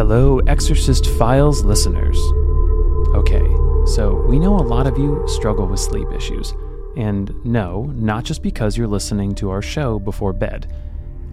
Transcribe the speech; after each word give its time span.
Hello, 0.00 0.38
Exorcist 0.46 1.06
Files 1.18 1.62
listeners. 1.62 2.16
Okay, 3.14 3.46
so 3.84 4.24
we 4.26 4.38
know 4.38 4.56
a 4.56 4.64
lot 4.64 4.86
of 4.86 4.96
you 4.96 5.22
struggle 5.28 5.66
with 5.66 5.78
sleep 5.78 6.08
issues. 6.10 6.54
And 6.96 7.34
no, 7.44 7.82
not 7.94 8.24
just 8.24 8.42
because 8.42 8.78
you're 8.78 8.88
listening 8.88 9.34
to 9.34 9.50
our 9.50 9.60
show 9.60 9.98
before 9.98 10.32
bed. 10.32 10.72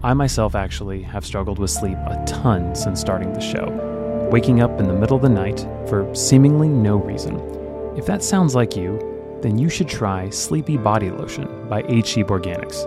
I 0.02 0.12
myself 0.12 0.54
actually 0.54 1.00
have 1.00 1.24
struggled 1.24 1.58
with 1.58 1.70
sleep 1.70 1.96
a 1.96 2.22
ton 2.26 2.74
since 2.74 3.00
starting 3.00 3.32
the 3.32 3.40
show, 3.40 4.28
waking 4.30 4.60
up 4.60 4.78
in 4.78 4.86
the 4.86 4.92
middle 4.92 5.16
of 5.16 5.22
the 5.22 5.30
night 5.30 5.66
for 5.88 6.14
seemingly 6.14 6.68
no 6.68 6.96
reason. 6.96 7.40
If 7.96 8.04
that 8.04 8.22
sounds 8.22 8.54
like 8.54 8.76
you, 8.76 8.98
then 9.40 9.56
you 9.56 9.70
should 9.70 9.88
try 9.88 10.28
Sleepy 10.28 10.76
Body 10.76 11.10
Lotion 11.10 11.70
by 11.70 11.84
8Sheep 11.84 12.26
Organics. 12.26 12.84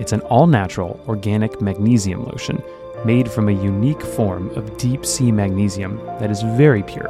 It's 0.00 0.12
an 0.12 0.20
all 0.20 0.46
natural 0.46 1.00
organic 1.08 1.60
magnesium 1.60 2.24
lotion 2.24 2.62
made 3.04 3.30
from 3.30 3.48
a 3.48 3.52
unique 3.52 4.02
form 4.02 4.50
of 4.50 4.76
deep 4.76 5.04
sea 5.04 5.30
magnesium 5.30 5.96
that 6.18 6.30
is 6.30 6.42
very 6.42 6.82
pure 6.82 7.08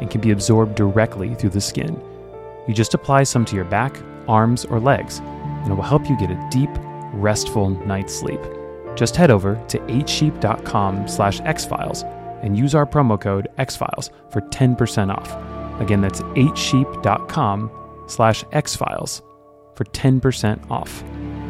and 0.00 0.10
can 0.10 0.20
be 0.20 0.30
absorbed 0.30 0.74
directly 0.74 1.34
through 1.34 1.50
the 1.50 1.60
skin. 1.60 2.00
You 2.66 2.74
just 2.74 2.94
apply 2.94 3.24
some 3.24 3.44
to 3.46 3.56
your 3.56 3.64
back, 3.64 3.96
arms, 4.28 4.64
or 4.64 4.80
legs, 4.80 5.18
and 5.18 5.72
it 5.72 5.74
will 5.74 5.82
help 5.82 6.08
you 6.08 6.18
get 6.18 6.30
a 6.30 6.48
deep, 6.50 6.70
restful 7.12 7.70
night's 7.70 8.14
sleep. 8.14 8.40
Just 8.94 9.16
head 9.16 9.30
over 9.30 9.62
to 9.68 9.78
8sheep.com 9.78 11.08
slash 11.08 11.40
exfiles 11.40 12.04
and 12.42 12.56
use 12.58 12.74
our 12.74 12.86
promo 12.86 13.20
code 13.20 13.48
exfiles 13.58 14.10
for 14.30 14.40
10% 14.40 15.14
off. 15.14 15.80
Again, 15.80 16.00
that's 16.00 16.20
8sheep.com 16.22 17.70
slash 18.06 18.44
exfiles 18.52 19.22
for 19.74 19.84
10% 19.84 20.70
off. 20.70 21.02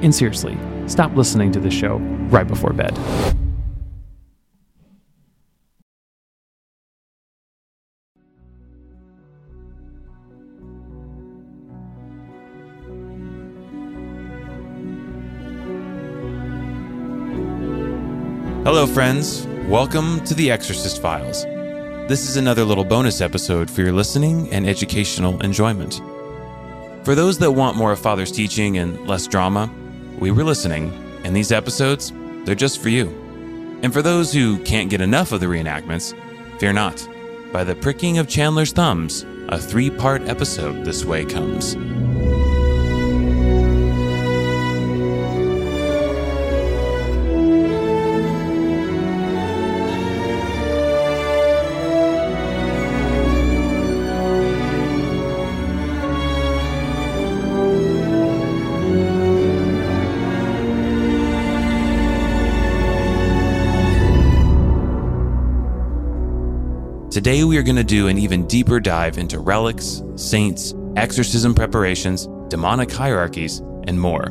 And 0.02 0.14
seriously, 0.14 0.56
stop 0.86 1.14
listening 1.16 1.52
to 1.52 1.60
the 1.60 1.70
show 1.70 1.96
right 2.30 2.46
before 2.46 2.72
bed. 2.72 2.96
Hello, 18.72 18.86
friends. 18.86 19.48
Welcome 19.66 20.24
to 20.26 20.32
The 20.32 20.52
Exorcist 20.52 21.02
Files. 21.02 21.42
This 22.06 22.28
is 22.28 22.36
another 22.36 22.62
little 22.62 22.84
bonus 22.84 23.20
episode 23.20 23.68
for 23.68 23.80
your 23.80 23.92
listening 23.92 24.48
and 24.52 24.64
educational 24.64 25.40
enjoyment. 25.40 26.00
For 27.04 27.16
those 27.16 27.36
that 27.38 27.50
want 27.50 27.76
more 27.76 27.90
of 27.90 27.98
Father's 27.98 28.30
teaching 28.30 28.78
and 28.78 29.08
less 29.08 29.26
drama, 29.26 29.68
we 30.20 30.30
were 30.30 30.44
listening, 30.44 30.92
and 31.24 31.34
these 31.34 31.50
episodes, 31.50 32.12
they're 32.44 32.54
just 32.54 32.80
for 32.80 32.90
you. 32.90 33.08
And 33.82 33.92
for 33.92 34.02
those 34.02 34.32
who 34.32 34.60
can't 34.60 34.88
get 34.88 35.00
enough 35.00 35.32
of 35.32 35.40
the 35.40 35.46
reenactments, 35.46 36.14
fear 36.60 36.72
not. 36.72 37.08
By 37.52 37.64
the 37.64 37.74
pricking 37.74 38.18
of 38.18 38.28
Chandler's 38.28 38.70
thumbs, 38.70 39.26
a 39.48 39.58
three 39.58 39.90
part 39.90 40.22
episode 40.28 40.84
this 40.84 41.04
way 41.04 41.24
comes. 41.24 41.74
Today, 67.10 67.42
we 67.42 67.58
are 67.58 67.64
going 67.64 67.74
to 67.74 67.82
do 67.82 68.06
an 68.06 68.18
even 68.18 68.46
deeper 68.46 68.78
dive 68.78 69.18
into 69.18 69.40
relics, 69.40 70.00
saints, 70.14 70.74
exorcism 70.94 71.56
preparations, 71.56 72.28
demonic 72.46 72.92
hierarchies, 72.92 73.58
and 73.88 74.00
more. 74.00 74.28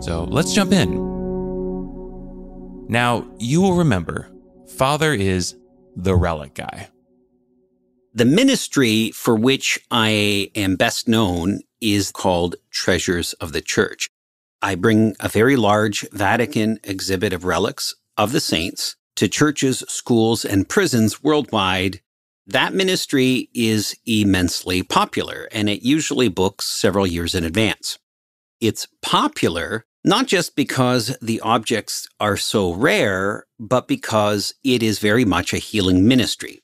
So 0.00 0.24
let's 0.24 0.54
jump 0.54 0.72
in. 0.72 0.94
Now, 2.88 3.26
you 3.38 3.60
will 3.60 3.74
remember, 3.74 4.30
Father 4.78 5.12
is 5.12 5.56
the 5.94 6.16
relic 6.16 6.54
guy. 6.54 6.88
The 8.14 8.24
ministry 8.24 9.10
for 9.10 9.36
which 9.36 9.78
I 9.90 10.50
am 10.54 10.76
best 10.76 11.08
known 11.08 11.60
is 11.82 12.10
called 12.12 12.56
Treasures 12.70 13.34
of 13.34 13.52
the 13.52 13.60
Church. 13.60 14.08
I 14.62 14.74
bring 14.74 15.16
a 15.20 15.28
very 15.28 15.56
large 15.56 16.08
Vatican 16.12 16.78
exhibit 16.82 17.34
of 17.34 17.44
relics 17.44 17.94
of 18.16 18.32
the 18.32 18.40
saints 18.40 18.96
to 19.16 19.28
churches, 19.28 19.84
schools, 19.86 20.46
and 20.46 20.66
prisons 20.66 21.22
worldwide 21.22 22.00
that 22.46 22.74
ministry 22.74 23.48
is 23.54 23.96
immensely 24.06 24.82
popular 24.82 25.48
and 25.52 25.68
it 25.68 25.82
usually 25.82 26.28
books 26.28 26.66
several 26.66 27.06
years 27.06 27.34
in 27.34 27.44
advance. 27.44 27.98
It's 28.60 28.86
popular 29.02 29.84
not 30.06 30.26
just 30.26 30.54
because 30.54 31.16
the 31.20 31.40
objects 31.40 32.06
are 32.20 32.36
so 32.36 32.72
rare, 32.72 33.44
but 33.58 33.88
because 33.88 34.54
it 34.62 34.80
is 34.80 35.00
very 35.00 35.24
much 35.24 35.52
a 35.52 35.58
healing 35.58 36.06
ministry. 36.06 36.60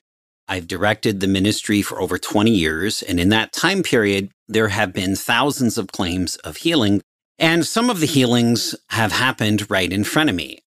I've 0.47 0.67
directed 0.67 1.19
the 1.19 1.27
ministry 1.27 1.81
for 1.81 1.99
over 2.01 2.17
20 2.17 2.51
years, 2.51 3.01
and 3.01 3.19
in 3.19 3.29
that 3.29 3.51
time 3.51 3.83
period, 3.83 4.31
there 4.47 4.69
have 4.69 4.93
been 4.93 5.17
thousands 5.17 5.77
of 5.77 5.91
claims 5.91 6.37
of 6.37 6.57
healing, 6.57 7.01
and 7.37 7.65
some 7.65 7.89
of 7.89 7.99
the 7.99 8.05
healings 8.05 8.75
have 8.91 9.11
happened 9.11 9.69
right 9.69 9.91
in 9.91 10.05
front 10.05 10.29
of 10.29 10.35
me. 10.37 10.59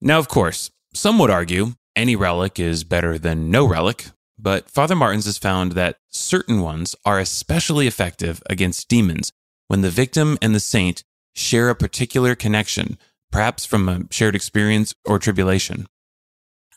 Now, 0.00 0.18
of 0.18 0.28
course, 0.28 0.70
some 0.94 1.18
would 1.20 1.30
argue 1.30 1.74
any 1.98 2.14
relic 2.14 2.60
is 2.60 2.84
better 2.84 3.18
than 3.18 3.50
no 3.50 3.66
relic, 3.66 4.06
but 4.38 4.70
Father 4.70 4.94
Martins 4.94 5.26
has 5.26 5.36
found 5.36 5.72
that 5.72 5.96
certain 6.08 6.60
ones 6.60 6.94
are 7.04 7.18
especially 7.18 7.88
effective 7.88 8.40
against 8.48 8.88
demons 8.88 9.32
when 9.66 9.82
the 9.82 9.90
victim 9.90 10.38
and 10.40 10.54
the 10.54 10.60
saint 10.60 11.02
share 11.34 11.68
a 11.68 11.74
particular 11.74 12.36
connection, 12.36 12.98
perhaps 13.32 13.66
from 13.66 13.88
a 13.88 14.02
shared 14.10 14.36
experience 14.36 14.94
or 15.04 15.18
tribulation. 15.18 15.86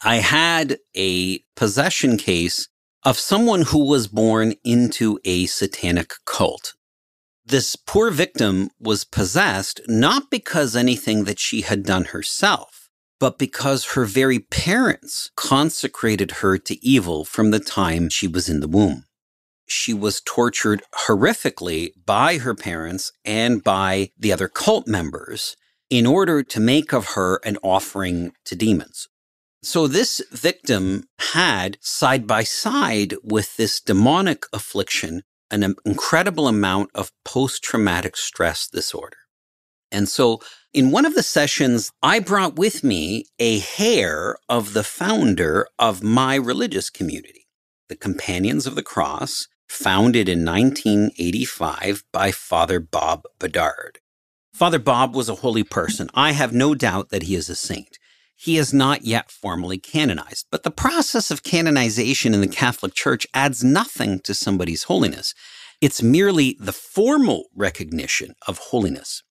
I 0.04 0.16
had 0.16 0.80
a 0.96 1.44
possession 1.56 2.18
case 2.18 2.68
of 3.04 3.20
someone 3.20 3.62
who 3.62 3.86
was 3.86 4.08
born 4.08 4.56
into 4.64 5.20
a 5.24 5.46
satanic 5.46 6.14
cult. 6.26 6.74
This 7.46 7.76
poor 7.76 8.10
victim 8.10 8.72
was 8.80 9.04
possessed 9.04 9.82
not 9.88 10.32
because 10.32 10.76
anything 10.76 11.26
that 11.26 11.40
she 11.40 11.62
had 11.62 11.84
done 11.84 12.06
herself 12.06 12.81
but 13.22 13.38
because 13.38 13.94
her 13.94 14.04
very 14.04 14.40
parents 14.40 15.30
consecrated 15.38 16.32
her 16.42 16.58
to 16.58 16.84
evil 16.84 17.24
from 17.24 17.52
the 17.52 17.60
time 17.60 18.10
she 18.10 18.28
was 18.28 18.50
in 18.50 18.62
the 18.62 18.68
womb. 18.68 19.06
She 19.68 19.94
was 19.94 20.22
tortured 20.26 20.82
horrifically 21.06 21.92
by 22.04 22.40
her 22.40 22.56
parents 22.56 23.12
and 23.24 23.64
by 23.64 24.10
the 24.18 24.34
other 24.34 24.48
cult 24.48 24.88
members 24.88 25.56
in 25.92 26.08
order 26.08 26.42
to 26.42 26.60
make 26.60 26.94
of 26.94 27.10
her 27.10 27.40
an 27.46 27.58
offering 27.62 28.32
to 28.46 28.56
demons. 28.56 29.08
So 29.62 29.86
this 29.86 30.20
victim 30.32 31.04
had 31.34 31.78
side 31.80 32.26
by 32.26 32.44
side 32.44 33.14
with 33.24 33.56
this 33.56 33.80
demonic 33.80 34.46
affliction 34.52 35.22
an 35.52 35.76
incredible 35.86 36.48
amount 36.48 36.90
of 36.96 37.12
post 37.24 37.62
traumatic 37.62 38.18
stress 38.18 38.68
disorder. 38.68 39.18
And 39.92 40.08
so 40.08 40.42
in 40.74 40.92
one 40.92 41.06
of 41.06 41.16
the 41.16 41.24
sessions, 41.24 41.92
I 42.02 42.20
brought 42.20 42.56
with 42.56 42.84
me 42.84 43.26
a 43.40 43.60
hair 43.60 44.38
of 44.48 44.74
the 44.74 44.84
founder 44.84 45.68
of 45.78 46.02
my 46.02 46.36
religious 46.36 46.90
community, 46.90 47.48
the 47.90 47.96
Companions 47.96 48.66
of 48.66 48.76
the 48.76 48.84
Cross, 48.84 49.48
founded 49.68 50.30
in 50.30 50.46
1985 50.46 52.04
by 52.12 52.32
Father 52.32 52.80
Bob 52.80 53.24
Bedard. 53.40 54.00
Father 54.54 54.80
Bob 54.80 55.16
was 55.16 55.30
a 55.30 55.36
holy 55.36 55.64
person. 55.64 56.10
I 56.14 56.34
have 56.34 56.54
no 56.54 56.76
doubt 56.76 57.10
that 57.10 57.24
he 57.24 57.36
is 57.36 57.50
a 57.50 57.56
saint. 57.56 57.98
He 58.36 58.58
is 58.58 58.74
not 58.74 59.04
yet 59.04 59.30
formally 59.30 59.78
canonized, 59.78 60.48
but 60.52 60.64
the 60.64 60.72
process 60.72 61.32
of 61.32 61.44
canonization 61.44 62.34
in 62.34 62.42
the 62.42 62.48
Catholic 62.48 62.94
Church 62.94 63.28
adds 63.34 63.64
nothing 63.64 64.20
to 64.22 64.34
somebody's 64.34 64.84
holiness. 64.84 65.34
It's 65.80 66.02
merely 66.02 66.58
the 66.60 66.74
formal 66.74 67.46
recognition 67.56 68.36
of 68.48 68.58
holiness. 68.58 69.24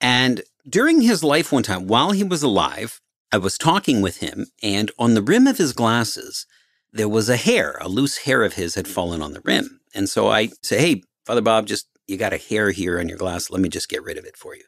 And 0.00 0.42
during 0.68 1.00
his 1.00 1.24
life 1.24 1.52
one 1.52 1.62
time, 1.62 1.86
while 1.86 2.12
he 2.12 2.24
was 2.24 2.42
alive, 2.42 3.00
I 3.32 3.38
was 3.38 3.58
talking 3.58 4.00
with 4.00 4.18
him, 4.18 4.46
and 4.62 4.90
on 4.98 5.14
the 5.14 5.22
rim 5.22 5.46
of 5.46 5.58
his 5.58 5.72
glasses, 5.72 6.46
there 6.92 7.08
was 7.08 7.28
a 7.28 7.36
hair, 7.36 7.76
a 7.80 7.88
loose 7.88 8.18
hair 8.18 8.42
of 8.42 8.54
his 8.54 8.74
had 8.74 8.88
fallen 8.88 9.20
on 9.20 9.32
the 9.32 9.42
rim. 9.44 9.80
And 9.94 10.08
so 10.08 10.28
I 10.28 10.50
say, 10.62 10.78
Hey, 10.78 11.02
Father 11.26 11.42
Bob, 11.42 11.66
just 11.66 11.88
you 12.06 12.16
got 12.16 12.32
a 12.32 12.38
hair 12.38 12.70
here 12.70 12.98
on 12.98 13.08
your 13.08 13.18
glass. 13.18 13.50
Let 13.50 13.60
me 13.60 13.68
just 13.68 13.88
get 13.88 14.02
rid 14.02 14.16
of 14.16 14.24
it 14.24 14.36
for 14.36 14.56
you. 14.56 14.64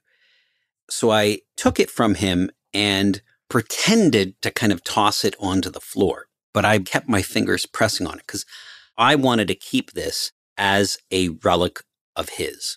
So 0.91 1.11
I 1.11 1.41
took 1.57 1.81
it 1.81 1.91
from 1.91 2.17
him 2.17 2.51
and 2.75 3.23
pretended 3.49 4.41
to 4.43 4.51
kind 4.51 4.73
of 4.73 4.85
toss 4.85 5.25
it 5.25 5.35
onto 5.41 5.71
the 5.71 5.81
floor. 5.81 6.27
But 6.53 6.65
I 6.65 6.79
kept 6.81 7.09
my 7.09 7.23
fingers 7.23 7.65
pressing 7.65 8.07
on 8.07 8.19
it 8.19 8.27
because 8.27 8.45
I 8.99 9.15
wanted 9.15 9.49
to 9.49 9.55
keep 9.55 9.93
this 9.93 10.33
as 10.59 10.99
a 11.11 11.31
relic 11.43 11.81
of 12.15 12.31
his. 12.31 12.77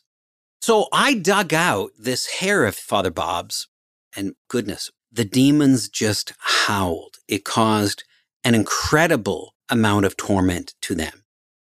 So 0.66 0.88
I 0.94 1.16
dug 1.16 1.54
out 1.54 1.92
this 2.00 2.40
hair 2.40 2.64
of 2.64 2.74
Father 2.74 3.12
Bob's, 3.12 3.68
and 4.16 4.36
goodness, 4.48 4.90
the 5.12 5.26
demons 5.26 5.90
just 5.90 6.32
howled. 6.40 7.18
It 7.28 7.44
caused 7.44 8.06
an 8.46 8.56
incredible 8.56 9.56
amount 9.68 10.06
of 10.06 10.16
torment 10.16 10.74
to 10.84 10.96
them. 10.96 11.26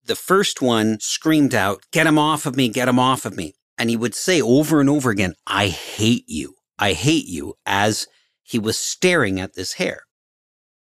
The 0.03 0.15
first 0.15 0.61
one 0.61 0.99
screamed 0.99 1.55
out, 1.55 1.81
Get 1.91 2.05
him 2.05 2.19
off 2.19 2.45
of 2.45 2.55
me, 2.55 2.69
get 2.69 2.87
him 2.87 2.99
off 2.99 3.25
of 3.25 3.35
me. 3.35 3.55
And 3.75 3.89
he 3.89 3.95
would 3.95 4.13
say 4.13 4.39
over 4.39 4.79
and 4.79 4.87
over 4.87 5.09
again, 5.09 5.33
I 5.47 5.69
hate 5.69 6.25
you, 6.27 6.53
I 6.77 6.93
hate 6.93 7.25
you, 7.25 7.55
as 7.65 8.05
he 8.43 8.59
was 8.59 8.77
staring 8.77 9.39
at 9.39 9.55
this 9.55 9.73
hair. 9.73 10.01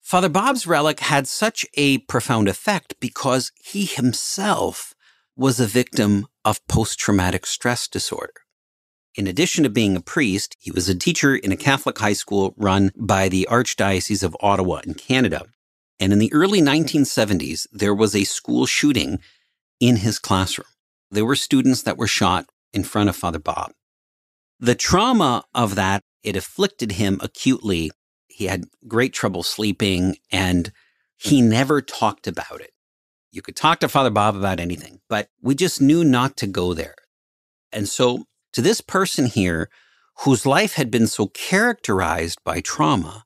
Father 0.01 0.29
Bob's 0.29 0.65
relic 0.65 1.01
had 1.01 1.27
such 1.27 1.65
a 1.73 1.97
profound 1.97 2.47
effect 2.47 2.95
because 3.01 3.51
he 3.61 3.83
himself 3.83 4.93
was 5.39 5.57
a 5.57 5.65
victim 5.65 6.27
of 6.43 6.59
post 6.67 6.99
traumatic 6.99 7.45
stress 7.45 7.87
disorder. 7.87 8.33
In 9.15 9.25
addition 9.25 9.63
to 9.63 9.69
being 9.69 9.95
a 9.95 10.01
priest, 10.01 10.57
he 10.59 10.69
was 10.69 10.89
a 10.89 10.95
teacher 10.95 11.33
in 11.33 11.53
a 11.53 11.57
Catholic 11.57 11.97
high 11.97 12.13
school 12.13 12.53
run 12.57 12.91
by 12.97 13.29
the 13.29 13.47
Archdiocese 13.49 14.21
of 14.21 14.35
Ottawa 14.41 14.81
in 14.85 14.95
Canada. 14.95 15.45
And 15.97 16.11
in 16.11 16.19
the 16.19 16.33
early 16.33 16.61
1970s, 16.61 17.67
there 17.71 17.95
was 17.95 18.17
a 18.17 18.25
school 18.25 18.65
shooting 18.65 19.19
in 19.79 19.95
his 19.95 20.19
classroom. 20.19 20.67
There 21.09 21.25
were 21.25 21.37
students 21.37 21.83
that 21.83 21.97
were 21.97 22.05
shot 22.05 22.45
in 22.73 22.83
front 22.83 23.07
of 23.07 23.15
Father 23.15 23.39
Bob. 23.39 23.71
The 24.59 24.75
trauma 24.75 25.45
of 25.55 25.75
that, 25.75 26.03
it 26.21 26.35
afflicted 26.35 26.91
him 26.91 27.17
acutely. 27.21 27.91
He 28.27 28.47
had 28.47 28.65
great 28.89 29.13
trouble 29.13 29.43
sleeping 29.43 30.17
and 30.33 30.73
he 31.15 31.41
never 31.41 31.81
talked 31.81 32.27
about 32.27 32.59
it. 32.59 32.71
You 33.31 33.41
could 33.41 33.55
talk 33.55 33.79
to 33.79 33.89
Father 33.89 34.09
Bob 34.09 34.35
about 34.35 34.59
anything, 34.59 35.01
but 35.07 35.29
we 35.41 35.55
just 35.55 35.81
knew 35.81 36.03
not 36.03 36.35
to 36.37 36.47
go 36.47 36.73
there. 36.73 36.95
And 37.71 37.87
so 37.87 38.25
to 38.53 38.61
this 38.61 38.81
person 38.81 39.27
here, 39.27 39.69
whose 40.23 40.45
life 40.45 40.73
had 40.73 40.89
been 40.91 41.07
so 41.07 41.27
characterized 41.27 42.39
by 42.43 42.59
trauma, 42.61 43.25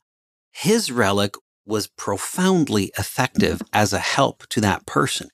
his 0.51 0.91
relic 0.91 1.35
was 1.65 1.87
profoundly 1.87 2.91
effective 2.97 3.61
as 3.71 3.93
a 3.93 3.99
help 3.99 4.45
to 4.47 4.61
that 4.61 4.85
person. 4.85 5.29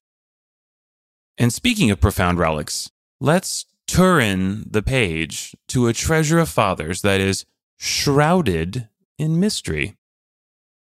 And 1.38 1.52
speaking 1.52 1.90
of 1.90 2.00
profound 2.00 2.38
relics, 2.38 2.92
let's 3.20 3.66
turn 3.88 4.64
the 4.70 4.84
page 4.84 5.56
to 5.70 5.88
a 5.88 5.94
treasure 5.94 6.38
of 6.38 6.50
fathers 6.50 7.02
that 7.02 7.20
is 7.20 7.46
shrouded 7.78 8.88
in 9.18 9.40
mystery. 9.40 9.96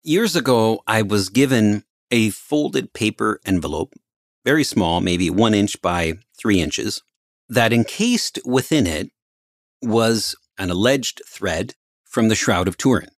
Years 0.03 0.37
ago, 0.37 0.83
I 0.87 1.03
was 1.03 1.29
given 1.29 1.83
a 2.11 2.31
folded 2.31 2.93
paper 2.93 3.41
envelope, 3.45 3.95
very 4.45 4.65
small, 4.65 5.01
maybe 5.01 5.31
one 5.31 5.55
inch 5.55 5.81
by 5.81 6.15
three 6.39 6.61
inches, 6.61 7.03
that 7.49 7.73
encased 7.73 8.39
within 8.45 8.87
it 8.87 9.11
was 9.83 10.35
an 10.59 10.71
alleged 10.71 11.23
thread 11.27 11.75
from 12.05 12.29
the 12.29 12.35
Shroud 12.35 12.69
of 12.69 12.77
Turin. 12.77 13.09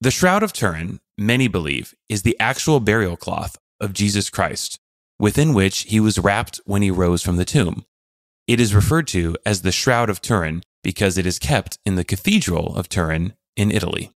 The 0.00 0.10
Shroud 0.10 0.42
of 0.42 0.52
Turin, 0.52 1.00
many 1.16 1.48
believe, 1.48 1.94
is 2.08 2.22
the 2.22 2.38
actual 2.38 2.80
burial 2.80 3.16
cloth 3.16 3.56
of 3.80 3.92
Jesus 3.92 4.28
Christ, 4.28 4.78
within 5.18 5.54
which 5.54 5.82
he 5.82 6.00
was 6.00 6.18
wrapped 6.18 6.60
when 6.64 6.82
he 6.82 6.90
rose 6.90 7.22
from 7.22 7.36
the 7.36 7.44
tomb. 7.44 7.86
It 8.46 8.60
is 8.60 8.74
referred 8.74 9.06
to 9.08 9.36
as 9.46 9.62
the 9.62 9.72
Shroud 9.72 10.10
of 10.10 10.20
Turin 10.20 10.62
because 10.82 11.16
it 11.16 11.26
is 11.26 11.38
kept 11.38 11.78
in 11.86 11.94
the 11.94 12.04
Cathedral 12.04 12.76
of 12.76 12.88
Turin 12.88 13.32
in 13.56 13.70
Italy. 13.70 14.10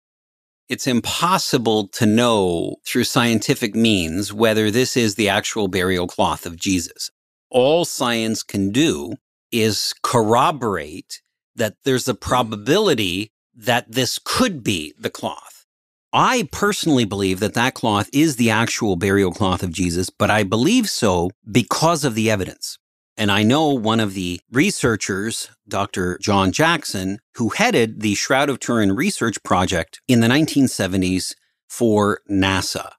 It's 0.69 0.87
impossible 0.87 1.89
to 1.89 2.07
know 2.07 2.77
through 2.87 3.05
scientific 3.05 3.75
means 3.75 4.33
whether 4.33 4.71
this 4.71 4.97
is 4.97 5.15
the 5.15 5.29
actual 5.29 5.69
burial 5.69 6.07
cloth 6.07 6.45
of 6.47 6.57
Jesus 6.57 7.11
all 7.51 7.85
science 7.85 8.43
can 8.43 8.71
do 8.71 9.15
is 9.51 9.95
corroborate 10.03 11.23
that 11.57 11.75
there's 11.85 12.09
a 12.09 12.15
probability 12.15 13.33
that 13.55 13.91
this 13.91 14.19
could 14.23 14.63
be 14.63 14.95
the 14.99 15.11
cloth. 15.11 15.65
I 16.13 16.49
personally 16.53 17.05
believe 17.05 17.41
that 17.41 17.55
that 17.55 17.75
cloth 17.75 18.09
is 18.13 18.37
the 18.37 18.51
actual 18.51 18.97
burial 18.97 19.33
cloth 19.33 19.63
of 19.63 19.73
Jesus, 19.73 20.11
but 20.11 20.31
I 20.31 20.43
believe 20.43 20.89
so 20.89 21.31
because 21.51 22.05
of 22.05 22.15
the 22.15 22.31
evidence. 22.31 22.79
And 23.19 23.33
I 23.33 23.43
know 23.43 23.71
one 23.71 23.99
of 23.99 24.15
the 24.15 24.41
researchers, 24.53 25.51
Dr. 25.67 26.19
John 26.23 26.53
Jackson, 26.53 27.19
who 27.35 27.49
headed 27.49 28.01
the 28.01 28.15
Shroud 28.15 28.49
of 28.49 28.61
Turin 28.61 28.95
research 28.95 29.43
project 29.43 30.01
in 30.07 30.21
the 30.21 30.29
1970s 30.29 31.35
for 31.69 32.21
NASA. 32.31 32.93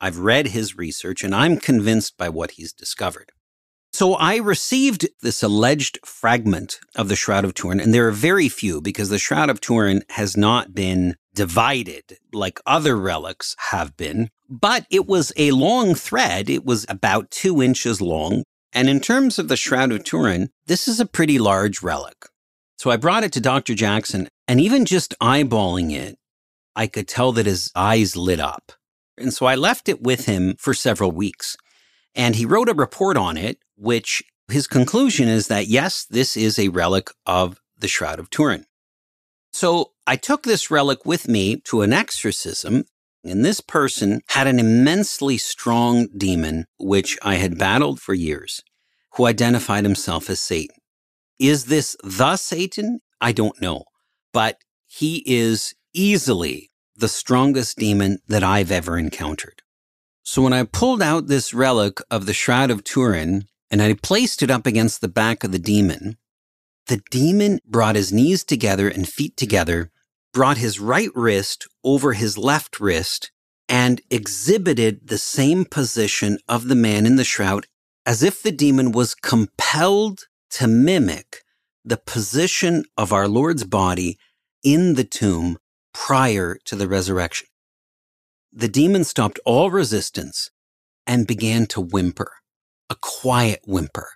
I've 0.00 0.18
read 0.18 0.48
his 0.48 0.78
research 0.78 1.22
and 1.22 1.34
I'm 1.34 1.58
convinced 1.58 2.16
by 2.16 2.30
what 2.30 2.52
he's 2.52 2.72
discovered. 2.72 3.32
So 3.92 4.14
I 4.14 4.36
received 4.36 5.08
this 5.20 5.42
alleged 5.42 5.98
fragment 6.06 6.80
of 6.96 7.08
the 7.08 7.16
Shroud 7.16 7.44
of 7.44 7.52
Turin, 7.54 7.80
and 7.80 7.92
there 7.92 8.08
are 8.08 8.12
very 8.12 8.48
few 8.48 8.80
because 8.80 9.10
the 9.10 9.18
Shroud 9.18 9.50
of 9.50 9.60
Turin 9.60 10.02
has 10.10 10.36
not 10.36 10.74
been 10.74 11.16
divided 11.34 12.18
like 12.32 12.60
other 12.66 12.96
relics 12.96 13.54
have 13.70 13.96
been, 13.96 14.30
but 14.48 14.86
it 14.90 15.06
was 15.06 15.32
a 15.36 15.50
long 15.52 15.94
thread. 15.94 16.50
It 16.50 16.64
was 16.64 16.86
about 16.88 17.30
two 17.30 17.62
inches 17.62 18.00
long. 18.00 18.42
And 18.72 18.88
in 18.88 19.00
terms 19.00 19.38
of 19.38 19.48
the 19.48 19.56
Shroud 19.56 19.92
of 19.92 20.04
Turin, 20.04 20.50
this 20.66 20.86
is 20.86 21.00
a 21.00 21.06
pretty 21.06 21.38
large 21.38 21.82
relic. 21.82 22.26
So 22.78 22.90
I 22.90 22.96
brought 22.96 23.24
it 23.24 23.32
to 23.32 23.40
Dr. 23.40 23.74
Jackson, 23.74 24.28
and 24.46 24.60
even 24.60 24.84
just 24.84 25.14
eyeballing 25.20 25.92
it, 25.92 26.18
I 26.74 26.86
could 26.86 27.08
tell 27.08 27.32
that 27.32 27.46
his 27.46 27.70
eyes 27.74 28.16
lit 28.16 28.38
up. 28.38 28.72
And 29.16 29.32
so 29.32 29.46
I 29.46 29.54
left 29.54 29.88
it 29.88 30.02
with 30.02 30.26
him 30.26 30.56
for 30.58 30.74
several 30.74 31.10
weeks. 31.10 31.56
And 32.14 32.36
he 32.36 32.44
wrote 32.44 32.68
a 32.68 32.74
report 32.74 33.16
on 33.16 33.36
it, 33.36 33.58
which 33.76 34.22
his 34.48 34.66
conclusion 34.66 35.28
is 35.28 35.48
that 35.48 35.68
yes, 35.68 36.04
this 36.04 36.36
is 36.36 36.58
a 36.58 36.68
relic 36.68 37.10
of 37.24 37.60
the 37.78 37.88
Shroud 37.88 38.18
of 38.18 38.30
Turin. 38.30 38.66
So 39.52 39.92
I 40.06 40.16
took 40.16 40.42
this 40.42 40.70
relic 40.70 41.06
with 41.06 41.28
me 41.28 41.56
to 41.64 41.80
an 41.80 41.92
exorcism, 41.92 42.84
and 43.30 43.44
this 43.44 43.60
person 43.60 44.20
had 44.28 44.46
an 44.46 44.58
immensely 44.58 45.38
strong 45.38 46.08
demon, 46.16 46.66
which 46.78 47.18
I 47.22 47.36
had 47.36 47.58
battled 47.58 48.00
for 48.00 48.14
years, 48.14 48.62
who 49.14 49.26
identified 49.26 49.84
himself 49.84 50.30
as 50.30 50.40
Satan. 50.40 50.76
Is 51.38 51.66
this 51.66 51.96
the 52.02 52.36
Satan? 52.36 53.00
I 53.20 53.32
don't 53.32 53.60
know, 53.60 53.84
but 54.32 54.58
he 54.86 55.22
is 55.26 55.74
easily 55.92 56.70
the 56.96 57.08
strongest 57.08 57.76
demon 57.78 58.18
that 58.28 58.42
I've 58.42 58.70
ever 58.70 58.98
encountered. 58.98 59.62
So 60.22 60.42
when 60.42 60.52
I 60.52 60.64
pulled 60.64 61.02
out 61.02 61.26
this 61.26 61.54
relic 61.54 61.98
of 62.10 62.26
the 62.26 62.32
Shroud 62.32 62.70
of 62.70 62.84
Turin 62.84 63.46
and 63.70 63.82
I 63.82 63.94
placed 63.94 64.42
it 64.42 64.50
up 64.50 64.66
against 64.66 65.00
the 65.00 65.08
back 65.08 65.44
of 65.44 65.52
the 65.52 65.58
demon, 65.58 66.16
the 66.86 67.00
demon 67.10 67.60
brought 67.66 67.96
his 67.96 68.12
knees 68.12 68.44
together 68.44 68.88
and 68.88 69.08
feet 69.08 69.36
together, 69.36 69.90
brought 70.36 70.58
his 70.58 70.78
right 70.78 71.10
wrist 71.14 71.66
over 71.82 72.12
his 72.12 72.36
left 72.36 72.78
wrist, 72.78 73.30
and 73.70 74.02
exhibited 74.10 75.08
the 75.08 75.18
same 75.18 75.64
position 75.64 76.38
of 76.46 76.68
the 76.68 76.74
man 76.74 77.06
in 77.06 77.16
the 77.16 77.24
shroud 77.24 77.66
as 78.04 78.22
if 78.22 78.42
the 78.42 78.52
demon 78.52 78.92
was 78.92 79.14
compelled 79.14 80.26
to 80.50 80.66
mimic 80.68 81.42
the 81.84 81.96
position 81.96 82.84
of 82.98 83.12
our 83.12 83.26
Lord's 83.26 83.64
body 83.64 84.18
in 84.62 84.94
the 84.94 85.04
tomb 85.04 85.58
prior 85.94 86.58
to 86.66 86.76
the 86.76 86.86
resurrection 86.86 87.48
the 88.52 88.68
demon 88.68 89.04
stopped 89.04 89.40
all 89.46 89.70
resistance 89.70 90.50
and 91.06 91.26
began 91.26 91.66
to 91.66 91.80
whimper, 91.80 92.32
a 92.90 92.96
quiet 93.00 93.60
whimper. 93.66 94.08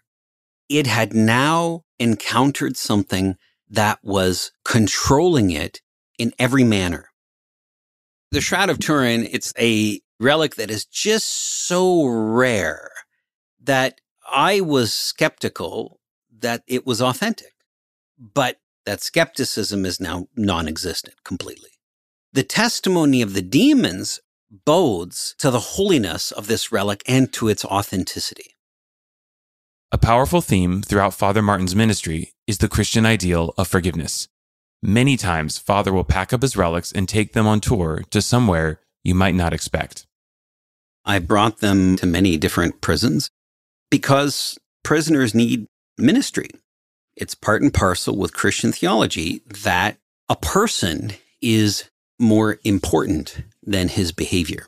It 0.68 0.86
had 0.86 1.14
now 1.14 1.82
encountered 1.98 2.78
something 2.78 3.36
that 3.68 3.98
was 4.02 4.52
controlling 4.64 5.50
it 5.50 5.82
in 6.20 6.34
every 6.38 6.64
manner. 6.64 7.06
The 8.30 8.42
Shroud 8.42 8.68
of 8.68 8.78
Turin, 8.78 9.26
it's 9.30 9.54
a 9.58 10.00
relic 10.20 10.56
that 10.56 10.70
is 10.70 10.84
just 10.84 11.26
so 11.66 12.04
rare 12.04 12.90
that 13.62 14.00
I 14.30 14.60
was 14.60 14.92
skeptical 14.92 15.98
that 16.38 16.62
it 16.66 16.86
was 16.86 17.00
authentic. 17.00 17.54
But 18.18 18.58
that 18.84 19.02
skepticism 19.02 19.86
is 19.86 19.98
now 19.98 20.28
non 20.36 20.68
existent 20.68 21.24
completely. 21.24 21.70
The 22.34 22.42
testimony 22.42 23.22
of 23.22 23.32
the 23.32 23.42
demons 23.42 24.20
bodes 24.66 25.34
to 25.38 25.50
the 25.50 25.60
holiness 25.60 26.32
of 26.32 26.48
this 26.48 26.70
relic 26.70 27.02
and 27.06 27.32
to 27.32 27.48
its 27.48 27.64
authenticity. 27.64 28.56
A 29.90 29.98
powerful 29.98 30.42
theme 30.42 30.82
throughout 30.82 31.14
Father 31.14 31.40
Martin's 31.40 31.74
ministry 31.74 32.32
is 32.46 32.58
the 32.58 32.68
Christian 32.68 33.06
ideal 33.06 33.54
of 33.56 33.68
forgiveness. 33.68 34.28
Many 34.82 35.16
times, 35.16 35.58
Father 35.58 35.92
will 35.92 36.04
pack 36.04 36.32
up 36.32 36.42
his 36.42 36.56
relics 36.56 36.90
and 36.90 37.08
take 37.08 37.32
them 37.32 37.46
on 37.46 37.60
tour 37.60 38.02
to 38.10 38.22
somewhere 38.22 38.80
you 39.04 39.14
might 39.14 39.34
not 39.34 39.52
expect. 39.52 40.06
I 41.04 41.18
brought 41.18 41.58
them 41.58 41.96
to 41.96 42.06
many 42.06 42.36
different 42.36 42.80
prisons 42.80 43.30
because 43.90 44.58
prisoners 44.82 45.34
need 45.34 45.66
ministry. 45.98 46.50
It's 47.16 47.34
part 47.34 47.62
and 47.62 47.74
parcel 47.74 48.16
with 48.16 48.32
Christian 48.32 48.72
theology 48.72 49.42
that 49.64 49.98
a 50.28 50.36
person 50.36 51.12
is 51.42 51.90
more 52.18 52.58
important 52.64 53.42
than 53.62 53.88
his 53.88 54.12
behavior. 54.12 54.66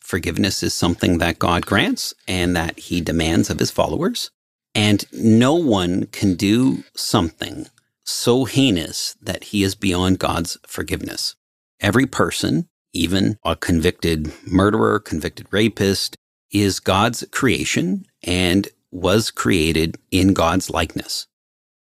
Forgiveness 0.00 0.62
is 0.62 0.72
something 0.72 1.18
that 1.18 1.38
God 1.38 1.66
grants 1.66 2.14
and 2.26 2.56
that 2.56 2.78
he 2.78 3.00
demands 3.00 3.50
of 3.50 3.58
his 3.58 3.70
followers. 3.70 4.30
And 4.74 5.04
no 5.12 5.54
one 5.54 6.06
can 6.06 6.34
do 6.34 6.84
something 6.94 7.66
so 8.04 8.44
heinous 8.44 9.16
that 9.22 9.44
he 9.44 9.62
is 9.62 9.74
beyond 9.74 10.18
God's 10.18 10.58
forgiveness. 10.66 11.36
Every 11.80 12.06
person 12.06 12.68
even 12.92 13.38
a 13.44 13.56
convicted 13.56 14.32
murderer, 14.46 14.98
convicted 14.98 15.46
rapist, 15.50 16.16
is 16.50 16.80
God's 16.80 17.24
creation 17.30 18.04
and 18.22 18.68
was 18.90 19.30
created 19.30 19.96
in 20.10 20.34
God's 20.34 20.68
likeness. 20.68 21.26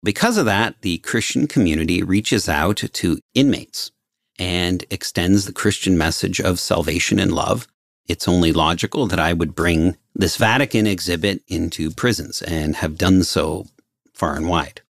Because 0.04 0.38
of 0.38 0.46
that, 0.46 0.82
the 0.82 0.98
Christian 1.00 1.48
community 1.48 2.04
reaches 2.04 2.50
out 2.50 2.78
to 2.78 3.20
inmates 3.34 3.92
and 4.38 4.84
extends 4.90 5.46
the 5.46 5.54
Christian 5.54 5.98
message 5.98 6.42
of 6.42 6.60
salvation 6.60 7.20
and 7.20 7.32
love. 7.32 7.68
It's 8.08 8.28
only 8.28 8.52
logical 8.52 9.08
that 9.08 9.20
I 9.20 9.34
would 9.34 9.56
bring 9.56 9.98
this 10.14 10.38
Vatican 10.38 10.86
exhibit 10.86 11.44
into 11.48 11.92
prisons 11.92 12.42
and 12.42 12.76
have 12.78 12.98
done 12.98 13.24
so 13.24 13.68
far 14.14 14.36
and 14.36 14.48
wide. 14.48 14.82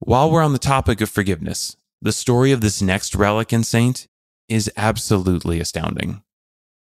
While 0.00 0.30
we're 0.30 0.42
on 0.42 0.52
the 0.52 0.58
topic 0.58 1.00
of 1.00 1.08
forgiveness, 1.08 1.76
the 2.02 2.12
story 2.12 2.52
of 2.52 2.60
this 2.60 2.82
next 2.82 3.14
relic 3.14 3.50
and 3.52 3.64
saint 3.64 4.06
is 4.48 4.70
absolutely 4.76 5.58
astounding. 5.58 6.22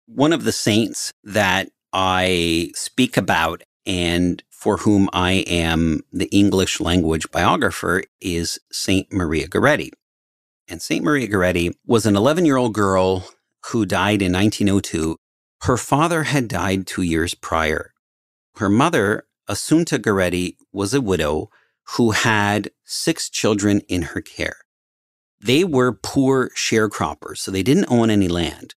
One 0.06 0.32
of 0.32 0.44
the 0.44 0.52
saints 0.52 1.12
that 1.22 1.68
I 1.92 2.72
speak 2.74 3.16
about 3.16 3.62
and 3.86 4.42
for 4.50 4.78
whom 4.78 5.08
I 5.12 5.44
am 5.46 6.00
the 6.12 6.26
English 6.26 6.80
language 6.80 7.30
biographer 7.30 8.02
is 8.20 8.58
Saint 8.72 9.12
Maria 9.12 9.46
Goretti. 9.46 9.90
And 10.66 10.82
Saint 10.82 11.04
Maria 11.04 11.28
Goretti 11.28 11.72
was 11.86 12.04
an 12.04 12.16
11 12.16 12.44
year 12.44 12.56
old 12.56 12.74
girl 12.74 13.28
who 13.66 13.86
died 13.86 14.22
in 14.22 14.32
1902. 14.32 15.16
Her 15.62 15.76
father 15.76 16.24
had 16.24 16.48
died 16.48 16.86
two 16.86 17.02
years 17.02 17.34
prior. 17.34 17.92
Her 18.56 18.68
mother, 18.68 19.24
Assunta 19.48 19.98
Goretti, 19.98 20.56
was 20.72 20.92
a 20.92 21.00
widow 21.00 21.50
who 21.96 22.10
had 22.10 22.70
six 22.84 23.30
children 23.30 23.80
in 23.88 24.02
her 24.02 24.20
care. 24.20 24.58
They 25.40 25.64
were 25.64 25.92
poor 25.92 26.50
sharecroppers, 26.50 27.38
so 27.38 27.50
they 27.50 27.62
didn't 27.62 27.90
own 27.90 28.10
any 28.10 28.28
land. 28.28 28.74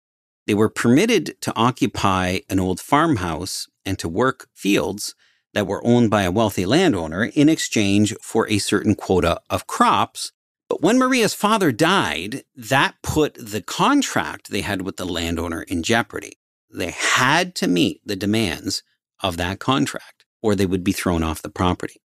They 0.48 0.54
were 0.54 0.70
permitted 0.70 1.40
to 1.42 1.56
occupy 1.56 2.40
an 2.50 2.60
old 2.60 2.80
farmhouse 2.80 3.68
and 3.86 3.98
to 4.00 4.10
work 4.10 4.48
fields 4.54 5.16
that 5.54 5.68
were 5.68 5.86
owned 5.86 6.10
by 6.10 6.24
a 6.24 6.32
wealthy 6.32 6.66
landowner 6.66 7.26
in 7.26 7.50
exchange 7.50 8.16
for 8.22 8.48
a 8.48 8.60
certain 8.60 8.96
quota 8.96 9.42
of 9.50 9.68
crops. 9.68 10.32
But 10.70 10.82
when 10.82 10.98
Maria's 10.98 11.34
father 11.34 11.72
died, 11.72 12.44
that 12.56 12.96
put 13.04 13.34
the 13.34 13.62
contract 13.62 14.50
they 14.50 14.62
had 14.62 14.84
with 14.84 14.98
the 14.98 15.06
landowner 15.06 15.64
in 15.64 15.84
jeopardy. 15.84 16.34
They 16.74 16.92
had 16.92 17.56
to 17.56 17.68
meet 17.68 18.02
the 18.06 18.16
demands 18.16 18.84
of 19.20 19.38
that 19.38 19.60
contract 19.60 20.26
or 20.42 20.56
they 20.56 20.66
would 20.66 20.84
be 20.84 20.92
thrown 20.92 21.24
off 21.24 21.42
the 21.42 21.50
property. 21.50 22.02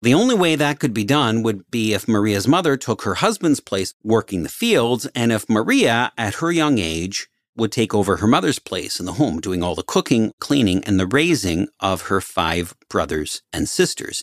The 0.00 0.14
only 0.14 0.36
way 0.36 0.54
that 0.54 0.78
could 0.78 0.94
be 0.94 1.04
done 1.04 1.42
would 1.42 1.68
be 1.70 1.92
if 1.92 2.06
Maria's 2.06 2.46
mother 2.46 2.76
took 2.76 3.02
her 3.02 3.14
husband's 3.14 3.58
place 3.58 3.94
working 4.04 4.44
the 4.44 4.48
fields, 4.48 5.06
and 5.14 5.32
if 5.32 5.48
Maria, 5.48 6.12
at 6.16 6.34
her 6.34 6.52
young 6.52 6.78
age, 6.78 7.28
would 7.56 7.72
take 7.72 7.92
over 7.92 8.18
her 8.18 8.28
mother's 8.28 8.60
place 8.60 9.00
in 9.00 9.06
the 9.06 9.14
home, 9.14 9.40
doing 9.40 9.62
all 9.62 9.74
the 9.74 9.82
cooking, 9.82 10.32
cleaning, 10.38 10.84
and 10.84 11.00
the 11.00 11.06
raising 11.06 11.66
of 11.80 12.02
her 12.02 12.20
five 12.20 12.74
brothers 12.88 13.42
and 13.52 13.68
sisters. 13.68 14.22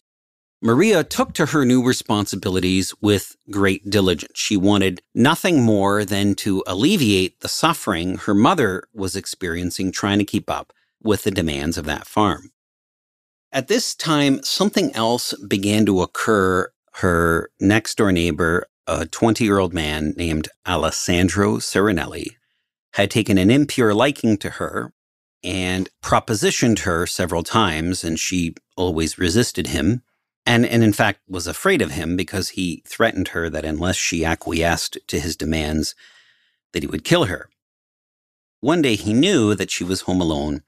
Maria 0.61 1.03
took 1.03 1.33
to 1.33 1.47
her 1.47 1.65
new 1.65 1.83
responsibilities 1.85 2.93
with 3.01 3.35
great 3.51 3.89
diligence. 3.89 4.31
She 4.39 4.55
wanted 4.55 5.01
nothing 5.13 5.61
more 5.61 6.05
than 6.05 6.35
to 6.35 6.63
alleviate 6.65 7.41
the 7.41 7.49
suffering 7.49 8.17
her 8.19 8.33
mother 8.33 8.85
was 8.93 9.17
experiencing 9.17 9.91
trying 9.91 10.19
to 10.19 10.25
keep 10.25 10.49
up 10.49 10.71
with 11.03 11.23
the 11.23 11.31
demands 11.31 11.77
of 11.77 11.85
that 11.85 12.07
farm. 12.07 12.51
At 13.55 13.69
this 13.69 13.95
time, 13.95 14.43
something 14.43 14.93
else 14.93 15.33
began 15.35 15.85
to 15.85 16.01
occur. 16.01 16.69
Her 16.95 17.49
next 17.57 17.95
door 17.95 18.11
neighbor, 18.11 18.67
a 18.85 19.05
20 19.05 19.45
year 19.45 19.59
old 19.59 19.73
man 19.73 20.13
named 20.17 20.49
Alessandro 20.67 21.59
Serenelli, 21.59 22.35
had 22.95 23.09
taken 23.09 23.37
an 23.37 23.49
impure 23.49 23.93
liking 23.93 24.35
to 24.39 24.49
her 24.49 24.91
and 25.41 25.89
propositioned 26.03 26.79
her 26.79 27.07
several 27.07 27.43
times, 27.43 28.03
and 28.03 28.19
she 28.19 28.55
always 28.75 29.17
resisted 29.17 29.67
him. 29.67 30.03
And, 30.45 30.65
and 30.65 30.83
in 30.83 30.91
fact 30.91 31.21
was 31.29 31.47
afraid 31.47 31.81
of 31.81 31.91
him 31.91 32.17
because 32.17 32.49
he 32.49 32.83
threatened 32.85 33.29
her 33.29 33.49
that 33.49 33.63
unless 33.63 33.95
she 33.95 34.25
acquiesced 34.25 34.97
to 35.07 35.17
his 35.17 35.37
demands, 35.37 35.95
that 36.73 36.83
he 36.83 36.87
would 36.87 37.05
kill 37.05 37.25
her. 37.25 37.47
One 38.59 38.81
day 38.81 38.95
he 38.95 39.13
knew 39.13 39.55
that 39.55 39.71
she 39.71 39.85
was 39.85 40.01
home 40.01 40.19
alone 40.19 40.63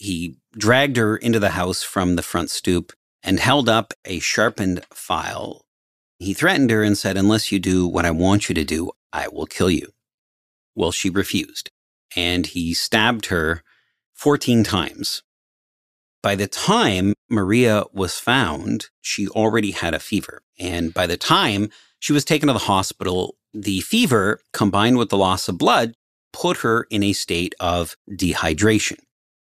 he 0.00 0.38
dragged 0.56 0.96
her 0.96 1.14
into 1.14 1.38
the 1.38 1.50
house 1.50 1.82
from 1.82 2.16
the 2.16 2.22
front 2.22 2.50
stoop 2.50 2.92
and 3.22 3.38
held 3.38 3.68
up 3.68 3.92
a 4.06 4.18
sharpened 4.18 4.82
file. 4.90 5.66
He 6.18 6.32
threatened 6.32 6.70
her 6.70 6.82
and 6.82 6.96
said, 6.96 7.18
Unless 7.18 7.52
you 7.52 7.58
do 7.58 7.86
what 7.86 8.06
I 8.06 8.10
want 8.10 8.48
you 8.48 8.54
to 8.54 8.64
do, 8.64 8.92
I 9.12 9.28
will 9.28 9.44
kill 9.44 9.70
you. 9.70 9.88
Well, 10.74 10.90
she 10.90 11.10
refused, 11.10 11.70
and 12.16 12.46
he 12.46 12.72
stabbed 12.72 13.26
her 13.26 13.62
14 14.14 14.64
times. 14.64 15.22
By 16.22 16.34
the 16.34 16.46
time 16.46 17.12
Maria 17.28 17.84
was 17.92 18.18
found, 18.18 18.86
she 19.02 19.28
already 19.28 19.72
had 19.72 19.92
a 19.92 19.98
fever. 19.98 20.40
And 20.58 20.94
by 20.94 21.06
the 21.06 21.18
time 21.18 21.68
she 21.98 22.14
was 22.14 22.24
taken 22.24 22.46
to 22.46 22.54
the 22.54 22.60
hospital, 22.60 23.36
the 23.52 23.80
fever 23.80 24.40
combined 24.54 24.96
with 24.96 25.10
the 25.10 25.18
loss 25.18 25.46
of 25.46 25.58
blood 25.58 25.92
put 26.32 26.58
her 26.58 26.86
in 26.90 27.02
a 27.02 27.12
state 27.12 27.54
of 27.60 27.96
dehydration. 28.10 28.98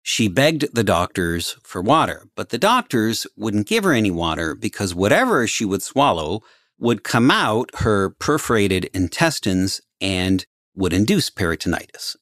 She 0.03 0.29
begged 0.29 0.75
the 0.75 0.85
doctors 0.85 1.57
for 1.63 1.83
water, 1.83 2.27
but 2.35 2.49
the 2.49 2.59
doctors 2.59 3.27
wouldn't 3.37 3.67
give 3.67 3.85
her 3.85 3.93
any 3.93 4.11
water 4.11 4.55
because 4.55 4.95
whatever 4.95 5.47
she 5.47 5.65
would 5.65 5.83
swallow 5.83 6.43
would 6.79 7.05
come 7.05 7.31
out 7.31 7.71
her 7.81 8.11
perforated 8.11 8.87
intestines 8.95 9.81
and 10.01 10.47
would 10.75 10.93
induce 10.93 11.29
peritonitis. 11.29 12.17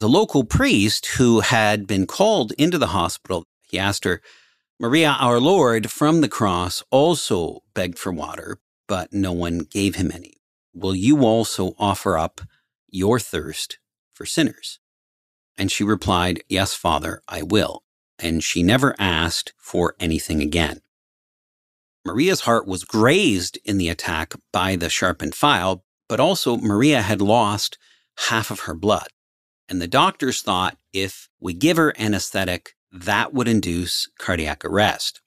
The 0.00 0.08
local 0.08 0.44
priest 0.44 1.06
who 1.16 1.40
had 1.40 1.86
been 1.86 2.06
called 2.06 2.52
into 2.52 2.78
the 2.78 2.88
hospital, 2.88 3.46
he 3.68 3.78
asked 3.78 4.04
her, 4.04 4.20
Maria, 4.78 5.16
our 5.18 5.40
Lord 5.40 5.90
from 5.90 6.20
the 6.20 6.28
cross 6.28 6.84
also 6.90 7.62
begged 7.74 7.98
for 7.98 8.12
water, 8.12 8.58
but 8.86 9.12
no 9.12 9.32
one 9.32 9.60
gave 9.60 9.96
him 9.96 10.12
any. 10.12 10.34
Will 10.72 10.94
you 10.94 11.24
also 11.24 11.74
offer 11.78 12.16
up 12.16 12.42
your 12.88 13.18
thirst 13.18 13.78
for 14.12 14.24
sinners? 14.24 14.78
And 15.58 15.70
she 15.72 15.82
replied, 15.82 16.42
Yes, 16.48 16.72
Father, 16.72 17.20
I 17.28 17.42
will. 17.42 17.82
And 18.18 18.42
she 18.42 18.62
never 18.62 18.94
asked 18.98 19.52
for 19.58 19.94
anything 19.98 20.40
again. 20.40 20.80
Maria's 22.06 22.42
heart 22.42 22.66
was 22.66 22.84
grazed 22.84 23.58
in 23.64 23.76
the 23.76 23.88
attack 23.88 24.34
by 24.52 24.76
the 24.76 24.88
sharpened 24.88 25.34
file, 25.34 25.84
but 26.08 26.20
also 26.20 26.56
Maria 26.56 27.02
had 27.02 27.20
lost 27.20 27.76
half 28.28 28.50
of 28.50 28.60
her 28.60 28.74
blood. 28.74 29.08
And 29.68 29.82
the 29.82 29.88
doctors 29.88 30.40
thought 30.40 30.78
if 30.92 31.28
we 31.40 31.52
give 31.52 31.76
her 31.76 31.92
anesthetic, 31.98 32.74
that 32.90 33.34
would 33.34 33.48
induce 33.48 34.08
cardiac 34.18 34.64
arrest. 34.64 35.20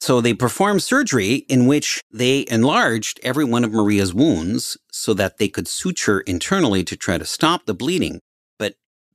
So 0.00 0.20
they 0.20 0.34
performed 0.34 0.82
surgery 0.82 1.46
in 1.48 1.66
which 1.66 2.02
they 2.12 2.44
enlarged 2.50 3.18
every 3.22 3.44
one 3.44 3.64
of 3.64 3.72
Maria's 3.72 4.12
wounds 4.12 4.76
so 4.92 5.14
that 5.14 5.38
they 5.38 5.48
could 5.48 5.66
suture 5.66 6.20
internally 6.20 6.84
to 6.84 6.96
try 6.96 7.16
to 7.16 7.24
stop 7.24 7.64
the 7.64 7.74
bleeding 7.74 8.20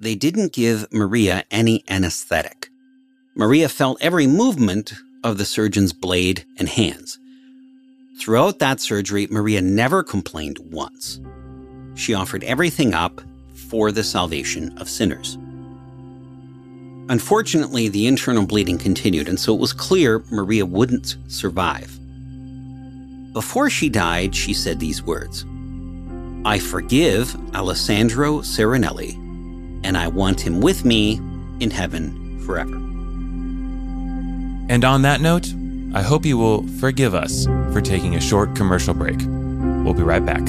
they 0.02 0.16
didn't 0.16 0.52
give 0.52 0.92
Maria 0.92 1.46
any 1.52 1.84
anesthetic. 1.88 2.70
Maria 3.36 3.70
felt 3.70 4.02
every 4.02 4.28
movement 4.28 4.94
of 5.24 5.38
the 5.38 5.46
surgeon's 5.46 5.94
blade 5.94 6.44
and 6.58 6.68
hands. 6.68 7.20
Throughout 8.20 8.60
that 8.60 8.82
surgery, 8.82 9.28
Maria 9.30 9.62
never 9.62 10.04
complained 10.04 10.58
once. 10.72 11.20
She 11.94 12.16
offered 12.16 12.44
everything 12.44 12.94
up 12.96 13.22
for 13.54 13.92
the 13.92 14.04
salvation 14.04 14.76
of 14.80 14.90
sinners. 14.90 15.38
Unfortunately, 17.10 17.88
the 17.88 18.08
internal 18.08 18.46
bleeding 18.46 18.80
continued, 18.80 19.30
and 19.30 19.40
so 19.40 19.54
it 19.54 19.60
was 19.60 19.74
clear 19.74 20.24
Maria 20.32 20.66
wouldn't 20.66 21.18
survive. 21.28 21.98
Before 23.34 23.70
she 23.70 23.88
died, 23.88 24.36
she 24.36 24.54
said 24.54 24.80
these 24.80 25.04
words 25.04 25.46
I 26.44 26.58
forgive 26.58 27.36
Alessandro 27.56 28.40
Serenelli 28.40 29.21
and 29.84 29.98
I 29.98 30.08
want 30.08 30.42
him 30.42 30.62
with 30.62 30.86
me 30.86 31.20
in 31.60 31.72
heaven 31.72 32.40
forever. 32.46 32.76
And 34.70 34.86
on 34.86 35.02
that 35.02 35.22
note, 35.22 35.54
I 35.94 36.02
hope 36.02 36.26
you 36.26 36.38
will 36.38 36.66
forgive 36.80 37.14
us 37.14 37.46
for 37.74 37.82
taking 37.82 38.16
a 38.16 38.22
short 38.22 38.56
commercial 38.56 38.94
break. 38.94 39.18
We'll 39.84 39.94
be 39.94 40.04
right 40.04 40.26
back. 40.26 40.48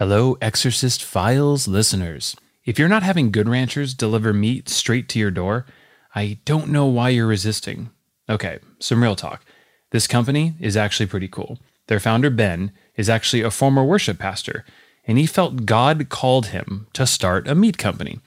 Hello, 0.00 0.36
Exorcist 0.42 1.02
Files 1.04 1.68
listeners. 1.68 2.34
If 2.64 2.78
you're 2.78 2.88
not 2.88 3.02
having 3.02 3.30
Good 3.30 3.48
Ranchers 3.48 3.94
deliver 3.94 4.32
meat 4.32 4.68
straight 4.68 5.08
to 5.10 5.18
your 5.18 5.30
door, 5.30 5.66
I 6.14 6.38
don't 6.44 6.68
know 6.68 6.86
why 6.86 7.10
you're 7.10 7.26
resisting. 7.26 7.90
Okay, 8.28 8.58
some 8.84 9.02
real 9.02 9.16
talk. 9.16 9.44
This 9.90 10.06
company 10.06 10.54
is 10.60 10.76
actually 10.76 11.06
pretty 11.06 11.28
cool. 11.28 11.58
Their 11.86 12.00
founder, 12.00 12.30
Ben, 12.30 12.72
is 12.96 13.08
actually 13.08 13.42
a 13.42 13.50
former 13.50 13.84
worship 13.84 14.18
pastor, 14.18 14.64
and 15.06 15.18
he 15.18 15.26
felt 15.26 15.66
God 15.66 16.08
called 16.08 16.46
him 16.46 16.86
to 16.94 17.06
start 17.06 17.48
a 17.48 17.54
meat 17.54 17.78
company. 17.78 18.20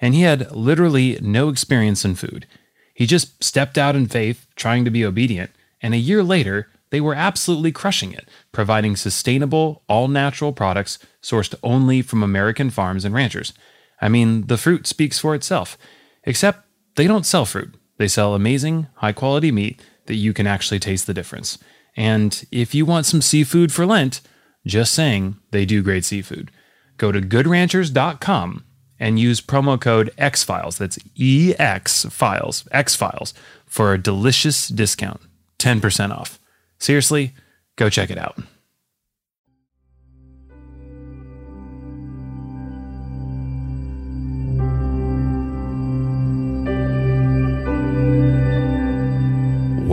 And 0.00 0.14
he 0.14 0.22
had 0.22 0.50
literally 0.52 1.18
no 1.22 1.48
experience 1.48 2.04
in 2.04 2.14
food. 2.14 2.46
He 2.94 3.06
just 3.06 3.42
stepped 3.42 3.78
out 3.78 3.96
in 3.96 4.06
faith, 4.06 4.46
trying 4.56 4.84
to 4.84 4.90
be 4.90 5.04
obedient, 5.04 5.50
and 5.80 5.94
a 5.94 5.98
year 5.98 6.22
later, 6.22 6.68
they 6.90 7.00
were 7.00 7.14
absolutely 7.14 7.72
crushing 7.72 8.12
it, 8.12 8.28
providing 8.52 8.94
sustainable, 8.94 9.82
all 9.88 10.06
natural 10.06 10.52
products 10.52 10.98
sourced 11.22 11.54
only 11.62 12.02
from 12.02 12.22
American 12.22 12.70
farms 12.70 13.04
and 13.04 13.14
ranchers. 13.14 13.52
I 14.00 14.08
mean, 14.08 14.46
the 14.46 14.56
fruit 14.56 14.86
speaks 14.86 15.18
for 15.18 15.34
itself, 15.34 15.76
except 16.24 16.66
they 16.94 17.06
don't 17.06 17.26
sell 17.26 17.46
fruit. 17.46 17.74
They 17.96 18.08
sell 18.08 18.34
amazing, 18.34 18.86
high 18.96 19.12
quality 19.12 19.50
meat 19.50 19.80
that 20.06 20.16
you 20.16 20.32
can 20.32 20.46
actually 20.46 20.78
taste 20.78 21.06
the 21.06 21.14
difference. 21.14 21.58
And 21.96 22.44
if 22.50 22.74
you 22.74 22.84
want 22.84 23.06
some 23.06 23.22
seafood 23.22 23.72
for 23.72 23.86
Lent, 23.86 24.20
just 24.66 24.92
saying, 24.94 25.36
they 25.50 25.64
do 25.64 25.82
great 25.82 26.04
seafood. 26.04 26.50
Go 26.96 27.12
to 27.12 27.20
goodranchers.com 27.20 28.64
and 28.98 29.18
use 29.18 29.40
promo 29.40 29.80
code 29.80 30.10
XFiles, 30.16 30.78
that's 30.78 30.98
EX 31.20 32.04
Files, 32.06 32.66
X 32.70 32.94
Files, 32.94 33.34
for 33.66 33.92
a 33.92 33.98
delicious 33.98 34.68
discount 34.68 35.20
10% 35.58 36.10
off. 36.10 36.38
Seriously, 36.78 37.34
go 37.76 37.90
check 37.90 38.10
it 38.10 38.18
out. 38.18 38.38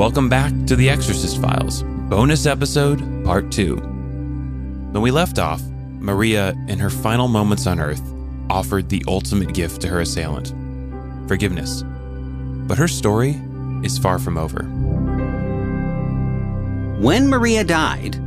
Welcome 0.01 0.29
back 0.29 0.51
to 0.65 0.75
The 0.75 0.89
Exorcist 0.89 1.39
Files, 1.39 1.83
bonus 1.83 2.47
episode, 2.47 3.23
part 3.23 3.51
two. 3.51 3.75
When 3.75 5.03
we 5.03 5.11
left 5.11 5.37
off, 5.37 5.61
Maria, 5.99 6.55
in 6.67 6.79
her 6.79 6.89
final 6.89 7.27
moments 7.27 7.67
on 7.67 7.79
earth, 7.79 8.01
offered 8.49 8.89
the 8.89 9.03
ultimate 9.07 9.53
gift 9.53 9.79
to 9.81 9.87
her 9.89 9.99
assailant 9.99 10.55
forgiveness. 11.27 11.83
But 11.83 12.79
her 12.79 12.87
story 12.87 13.39
is 13.83 13.99
far 13.99 14.17
from 14.17 14.39
over. 14.39 14.63
When 16.99 17.29
Maria 17.29 17.63
died, 17.63 18.17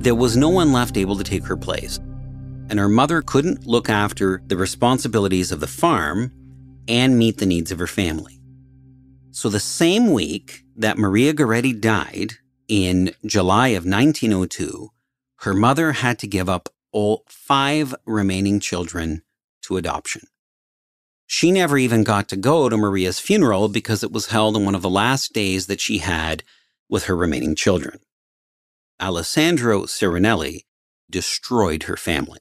there 0.00 0.14
was 0.14 0.36
no 0.36 0.50
one 0.50 0.72
left 0.72 0.96
able 0.96 1.16
to 1.16 1.24
take 1.24 1.44
her 1.46 1.56
place, 1.56 1.98
and 2.70 2.78
her 2.78 2.88
mother 2.88 3.22
couldn't 3.22 3.66
look 3.66 3.90
after 3.90 4.40
the 4.46 4.56
responsibilities 4.56 5.50
of 5.50 5.58
the 5.58 5.66
farm 5.66 6.30
and 6.86 7.18
meet 7.18 7.38
the 7.38 7.46
needs 7.46 7.72
of 7.72 7.80
her 7.80 7.88
family. 7.88 8.33
So, 9.34 9.48
the 9.48 9.58
same 9.58 10.12
week 10.12 10.62
that 10.76 10.96
Maria 10.96 11.34
Goretti 11.34 11.78
died 11.78 12.34
in 12.68 13.12
July 13.26 13.68
of 13.68 13.84
1902, 13.84 14.90
her 15.38 15.52
mother 15.52 15.90
had 15.90 16.20
to 16.20 16.28
give 16.28 16.48
up 16.48 16.68
all 16.92 17.24
five 17.28 17.96
remaining 18.06 18.60
children 18.60 19.22
to 19.62 19.76
adoption. 19.76 20.28
She 21.26 21.50
never 21.50 21.76
even 21.76 22.04
got 22.04 22.28
to 22.28 22.36
go 22.36 22.68
to 22.68 22.76
Maria's 22.76 23.18
funeral 23.18 23.68
because 23.68 24.04
it 24.04 24.12
was 24.12 24.26
held 24.26 24.54
on 24.54 24.64
one 24.64 24.76
of 24.76 24.82
the 24.82 24.88
last 24.88 25.32
days 25.32 25.66
that 25.66 25.80
she 25.80 25.98
had 25.98 26.44
with 26.88 27.06
her 27.06 27.16
remaining 27.16 27.56
children. 27.56 27.98
Alessandro 29.02 29.82
Serenelli 29.82 30.60
destroyed 31.10 31.82
her 31.82 31.96
family. 31.96 32.38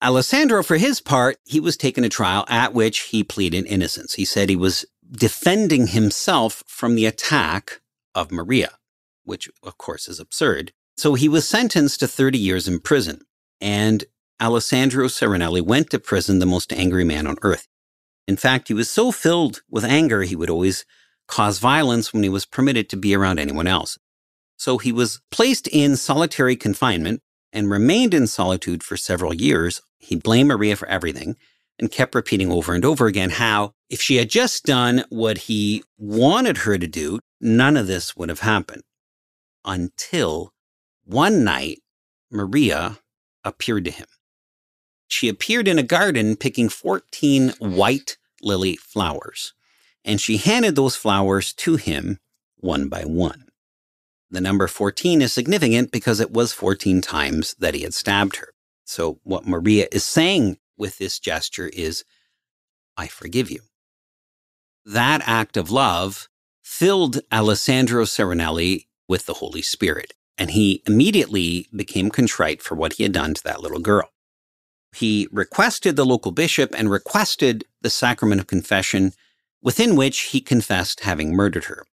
Alessandro, 0.00 0.62
for 0.62 0.76
his 0.76 1.00
part, 1.00 1.36
he 1.44 1.58
was 1.58 1.76
taken 1.76 2.04
to 2.04 2.08
trial 2.08 2.44
at 2.48 2.74
which 2.74 3.00
he 3.00 3.24
pleaded 3.24 3.66
innocence. 3.66 4.14
He 4.14 4.24
said 4.24 4.48
he 4.48 4.56
was 4.56 4.84
defending 5.12 5.88
himself 5.88 6.64
from 6.66 6.94
the 6.94 7.06
attack 7.06 7.80
of 8.14 8.32
Maria, 8.32 8.78
which 9.24 9.48
of 9.62 9.78
course 9.78 10.08
is 10.08 10.18
absurd. 10.18 10.72
So 10.96 11.14
he 11.14 11.28
was 11.28 11.48
sentenced 11.48 12.00
to 12.00 12.08
30 12.08 12.38
years 12.38 12.66
in 12.66 12.80
prison. 12.80 13.22
And 13.60 14.04
Alessandro 14.40 15.06
Serenelli 15.06 15.62
went 15.62 15.90
to 15.90 15.98
prison 15.98 16.38
the 16.38 16.46
most 16.46 16.72
angry 16.72 17.04
man 17.04 17.26
on 17.26 17.36
earth. 17.42 17.68
In 18.26 18.36
fact, 18.36 18.68
he 18.68 18.74
was 18.74 18.90
so 18.90 19.12
filled 19.12 19.62
with 19.70 19.84
anger, 19.84 20.22
he 20.22 20.36
would 20.36 20.50
always 20.50 20.84
cause 21.28 21.58
violence 21.58 22.12
when 22.12 22.22
he 22.22 22.28
was 22.28 22.44
permitted 22.44 22.88
to 22.88 22.96
be 22.96 23.14
around 23.14 23.38
anyone 23.38 23.66
else. 23.66 23.98
So 24.56 24.78
he 24.78 24.92
was 24.92 25.20
placed 25.30 25.66
in 25.68 25.96
solitary 25.96 26.56
confinement 26.56 27.22
and 27.52 27.70
remained 27.70 28.14
in 28.14 28.26
solitude 28.26 28.82
for 28.82 28.96
several 28.96 29.34
years. 29.34 29.82
He 29.98 30.16
blamed 30.16 30.48
Maria 30.48 30.76
for 30.76 30.88
everything 30.88 31.36
and 31.82 31.90
kept 31.90 32.14
repeating 32.14 32.52
over 32.52 32.74
and 32.74 32.84
over 32.84 33.08
again 33.08 33.28
how 33.28 33.72
if 33.90 34.00
she 34.00 34.16
had 34.16 34.30
just 34.30 34.64
done 34.64 35.04
what 35.08 35.36
he 35.36 35.82
wanted 35.98 36.58
her 36.58 36.78
to 36.78 36.86
do, 36.86 37.18
none 37.40 37.76
of 37.76 37.88
this 37.88 38.16
would 38.16 38.28
have 38.28 38.38
happened. 38.38 38.84
Until 39.64 40.52
one 41.04 41.42
night, 41.42 41.80
Maria 42.30 42.98
appeared 43.42 43.84
to 43.86 43.90
him. 43.90 44.06
She 45.08 45.28
appeared 45.28 45.66
in 45.66 45.76
a 45.76 45.82
garden 45.82 46.36
picking 46.36 46.68
14 46.68 47.50
white 47.58 48.16
lily 48.40 48.76
flowers, 48.76 49.52
and 50.04 50.20
she 50.20 50.36
handed 50.36 50.76
those 50.76 50.94
flowers 50.94 51.52
to 51.54 51.74
him 51.74 52.20
one 52.58 52.88
by 52.88 53.02
one. 53.02 53.46
The 54.30 54.40
number 54.40 54.68
14 54.68 55.20
is 55.20 55.32
significant 55.32 55.90
because 55.90 56.20
it 56.20 56.30
was 56.30 56.52
14 56.52 57.00
times 57.00 57.56
that 57.58 57.74
he 57.74 57.82
had 57.82 57.92
stabbed 57.92 58.36
her. 58.36 58.50
So, 58.84 59.18
what 59.24 59.48
Maria 59.48 59.88
is 59.90 60.04
saying 60.04 60.58
with 60.76 60.98
this 60.98 61.18
gesture 61.18 61.68
is, 61.68 62.04
I 62.96 63.06
forgive 63.06 63.50
you. 63.50 63.60
That 64.84 65.22
act 65.26 65.56
of 65.56 65.70
love 65.70 66.28
filled 66.62 67.20
Alessandro 67.30 68.04
Serenelli 68.04 68.86
with 69.08 69.26
the 69.26 69.34
Holy 69.34 69.62
Spirit, 69.62 70.14
and 70.36 70.50
he 70.50 70.82
immediately 70.86 71.68
became 71.74 72.10
contrite 72.10 72.62
for 72.62 72.74
what 72.74 72.94
he 72.94 73.02
had 73.02 73.12
done 73.12 73.34
to 73.34 73.42
that 73.44 73.62
little 73.62 73.80
girl. 73.80 74.10
He 74.94 75.28
requested 75.32 75.96
the 75.96 76.04
local 76.04 76.32
bishop 76.32 76.74
and 76.76 76.90
requested 76.90 77.64
the 77.80 77.90
sacrament 77.90 78.40
of 78.40 78.46
confession, 78.46 79.12
within 79.62 79.96
which 79.96 80.20
he 80.20 80.40
confessed 80.40 81.00
having 81.00 81.34
murdered 81.34 81.64
her. 81.64 81.86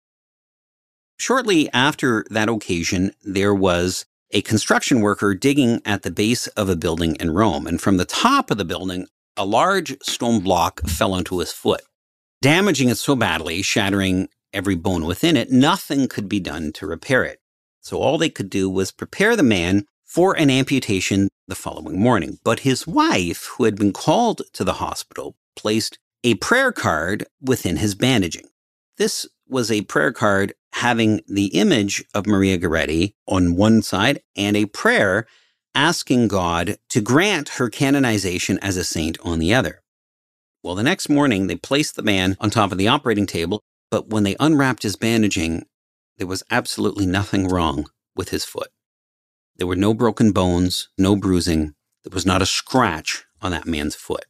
Shortly 1.19 1.71
after 1.73 2.25
that 2.31 2.49
occasion, 2.49 3.13
there 3.23 3.55
was 3.55 4.07
a 4.31 4.43
construction 4.43 5.01
worker 5.01 5.35
digging 5.35 5.81
at 5.85 6.03
the 6.03 6.11
base 6.11 6.47
of 6.49 6.69
a 6.69 6.77
building 6.77 7.17
in 7.17 7.31
Rome. 7.31 7.67
And 7.67 7.81
from 7.81 7.97
the 7.97 8.05
top 8.05 8.51
of 8.51 8.59
the 8.59 8.65
building, 8.65 9.07
a 9.37 9.45
large 9.45 9.97
stone 10.03 10.41
block 10.41 10.81
fell 10.87 11.15
onto 11.15 11.39
his 11.39 11.53
foot, 11.53 11.83
damaging 12.43 12.89
it 12.89 12.97
so 12.97 13.17
badly, 13.17 13.63
shattering 13.63 14.29
every 14.53 14.75
bone 14.75 15.05
within 15.05 15.37
it, 15.37 15.51
nothing 15.51 16.09
could 16.09 16.29
be 16.29 16.41
done 16.41 16.73
to 16.73 16.87
repair 16.87 17.25
it. 17.25 17.41
So 17.81 17.99
all 17.99 18.19
they 18.19 18.31
could 18.31 18.51
do 18.51 18.69
was 18.69 18.91
prepare 18.91 19.37
the 19.37 19.43
man 19.43 19.87
for 20.05 20.37
an 20.37 20.51
amputation 20.51 21.29
the 21.47 21.55
following 21.55 22.01
morning. 22.01 22.39
But 22.45 22.61
his 22.61 22.87
wife, 22.87 23.47
who 23.57 23.65
had 23.65 23.77
been 23.77 23.93
called 23.93 24.43
to 24.55 24.65
the 24.65 24.75
hospital, 24.75 25.37
placed 25.57 25.99
a 26.25 26.35
prayer 26.35 26.73
card 26.73 27.27
within 27.41 27.77
his 27.77 27.95
bandaging. 27.95 28.47
This 28.97 29.27
was 29.49 29.71
a 29.71 29.83
prayer 29.83 30.13
card 30.13 30.55
having 30.75 31.21
the 31.27 31.47
image 31.47 32.05
of 32.15 32.27
Maria 32.27 32.59
Goretti 32.59 33.15
on 33.27 33.57
one 33.57 33.83
side 33.83 34.21
and 34.37 34.57
a 34.57 34.67
prayer 34.67 35.27
asking 35.75 36.29
God 36.29 36.77
to 36.91 37.01
grant 37.01 37.51
her 37.51 37.69
canonization 37.69 38.59
as 38.61 38.77
a 38.77 38.85
saint 38.85 39.19
on 39.23 39.39
the 39.39 39.55
other. 39.55 39.83
Well, 40.63 40.75
the 40.75 40.83
next 40.83 41.09
morning, 41.09 41.47
they 41.47 41.57
placed 41.57 41.97
the 41.97 42.03
man 42.03 42.37
on 42.41 42.51
top 42.51 42.73
of 42.73 42.79
the 42.79 42.89
operating 42.89 43.27
table, 43.27 43.63
but 43.91 44.09
when 44.09 44.25
they 44.25 44.37
unwrapped 44.41 44.83
his 44.83 44.97
bandaging, 44.97 45.65
there 46.19 46.27
was 46.27 46.43
absolutely 46.51 47.07
nothing 47.07 47.49
wrong 47.49 47.87
with 48.17 48.31
his 48.31 48.45
foot. 48.45 48.69
There 49.57 49.67
were 49.67 49.77
no 49.77 49.95
broken 49.95 50.33
bones, 50.33 50.89
no 50.99 51.17
bruising. 51.17 51.75
There 52.05 52.15
was 52.15 52.27
not 52.27 52.43
a 52.43 52.47
scratch 52.47 53.25
on 53.41 53.53
that 53.53 53.67
man's 53.67 53.95
foot. 53.95 54.25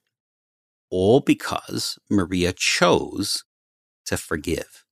All 0.90 1.20
because 1.20 1.98
Maria 2.11 2.52
chose 2.52 3.44
to 4.07 4.16
forgive. 4.16 4.85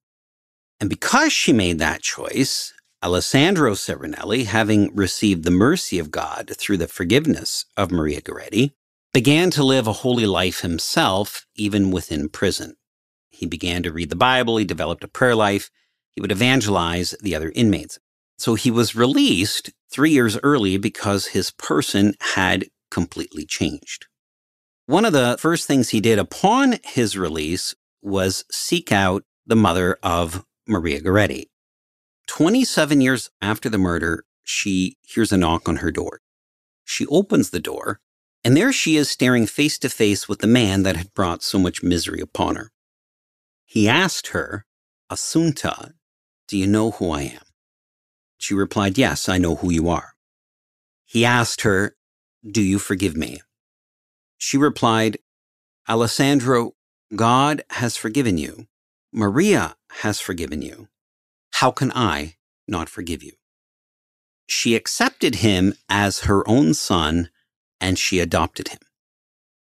And 0.80 0.90
because 0.90 1.32
she 1.32 1.52
made 1.52 1.78
that 1.78 2.02
choice, 2.02 2.72
Alessandro 3.02 3.72
Serenelli, 3.72 4.46
having 4.46 4.94
received 4.94 5.44
the 5.44 5.50
mercy 5.50 5.98
of 5.98 6.10
God 6.10 6.52
through 6.56 6.76
the 6.76 6.88
forgiveness 6.88 7.64
of 7.76 7.90
Maria 7.90 8.20
Goretti, 8.20 8.72
began 9.12 9.50
to 9.50 9.62
live 9.62 9.86
a 9.86 9.92
holy 9.92 10.26
life 10.26 10.60
himself, 10.60 11.46
even 11.54 11.90
within 11.90 12.28
prison. 12.28 12.76
He 13.30 13.46
began 13.46 13.82
to 13.82 13.92
read 13.92 14.10
the 14.10 14.16
Bible, 14.16 14.56
he 14.56 14.64
developed 14.64 15.04
a 15.04 15.08
prayer 15.08 15.34
life, 15.34 15.70
he 16.14 16.20
would 16.20 16.32
evangelize 16.32 17.14
the 17.20 17.34
other 17.34 17.52
inmates. 17.54 17.98
So 18.38 18.54
he 18.54 18.70
was 18.70 18.96
released 18.96 19.70
three 19.90 20.10
years 20.10 20.38
early 20.42 20.76
because 20.76 21.28
his 21.28 21.50
person 21.50 22.14
had 22.34 22.66
completely 22.90 23.46
changed. 23.46 24.06
One 24.86 25.04
of 25.04 25.12
the 25.12 25.36
first 25.38 25.66
things 25.66 25.90
he 25.90 26.00
did 26.00 26.18
upon 26.18 26.76
his 26.84 27.16
release 27.16 27.74
was 28.02 28.44
seek 28.50 28.92
out 28.92 29.24
the 29.46 29.56
mother 29.56 29.98
of 30.02 30.44
Maria 30.66 31.00
Goretti. 31.00 31.46
27 32.26 33.00
years 33.00 33.30
after 33.40 33.68
the 33.68 33.78
murder, 33.78 34.24
she 34.42 34.96
hears 35.02 35.32
a 35.32 35.36
knock 35.36 35.68
on 35.68 35.76
her 35.76 35.90
door. 35.90 36.20
She 36.84 37.06
opens 37.06 37.50
the 37.50 37.60
door, 37.60 38.00
and 38.44 38.56
there 38.56 38.72
she 38.72 38.96
is 38.96 39.10
staring 39.10 39.46
face 39.46 39.78
to 39.78 39.88
face 39.88 40.28
with 40.28 40.40
the 40.40 40.46
man 40.46 40.82
that 40.82 40.96
had 40.96 41.14
brought 41.14 41.42
so 41.42 41.58
much 41.58 41.82
misery 41.82 42.20
upon 42.20 42.56
her. 42.56 42.70
He 43.64 43.88
asked 43.88 44.28
her, 44.28 44.64
Assunta, 45.10 45.92
do 46.48 46.56
you 46.56 46.66
know 46.66 46.92
who 46.92 47.10
I 47.10 47.22
am? 47.22 47.42
She 48.38 48.54
replied, 48.54 48.98
Yes, 48.98 49.28
I 49.28 49.38
know 49.38 49.56
who 49.56 49.70
you 49.70 49.88
are. 49.88 50.14
He 51.04 51.24
asked 51.24 51.62
her, 51.62 51.96
Do 52.48 52.62
you 52.62 52.78
forgive 52.78 53.16
me? 53.16 53.40
She 54.38 54.56
replied, 54.56 55.18
Alessandro, 55.88 56.72
God 57.14 57.62
has 57.70 57.96
forgiven 57.96 58.38
you 58.38 58.66
Maria 59.16 59.76
has 60.02 60.20
forgiven 60.20 60.60
you. 60.60 60.88
How 61.54 61.70
can 61.70 61.90
I 61.92 62.36
not 62.68 62.90
forgive 62.90 63.22
you? 63.22 63.32
She 64.46 64.74
accepted 64.74 65.36
him 65.36 65.72
as 65.88 66.20
her 66.20 66.46
own 66.46 66.74
son 66.74 67.30
and 67.80 67.98
she 67.98 68.20
adopted 68.20 68.68
him. 68.68 68.78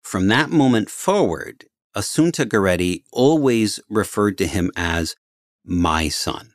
From 0.03 0.29
that 0.29 0.51
moment 0.51 0.91
forward, 0.91 1.65
Assunta 1.97 2.45
Goretti 2.45 3.05
always 3.11 3.81
referred 3.89 4.37
to 4.37 4.47
him 4.47 4.71
as 4.77 5.17
my 5.65 6.11
son. 6.11 6.53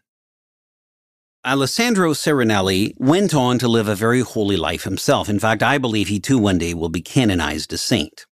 Alessandro 1.43 2.11
Serenelli 2.13 2.93
went 2.97 3.33
on 3.33 3.57
to 3.57 3.67
live 3.67 3.87
a 3.87 3.95
very 3.95 4.21
holy 4.21 4.55
life 4.55 4.83
himself. 4.83 5.27
In 5.29 5.39
fact, 5.39 5.63
I 5.63 5.79
believe 5.79 6.09
he 6.09 6.19
too 6.19 6.37
one 6.37 6.59
day 6.59 6.75
will 6.75 6.89
be 6.89 7.01
canonized 7.01 7.73
a 7.73 7.77
saint. 7.77 8.27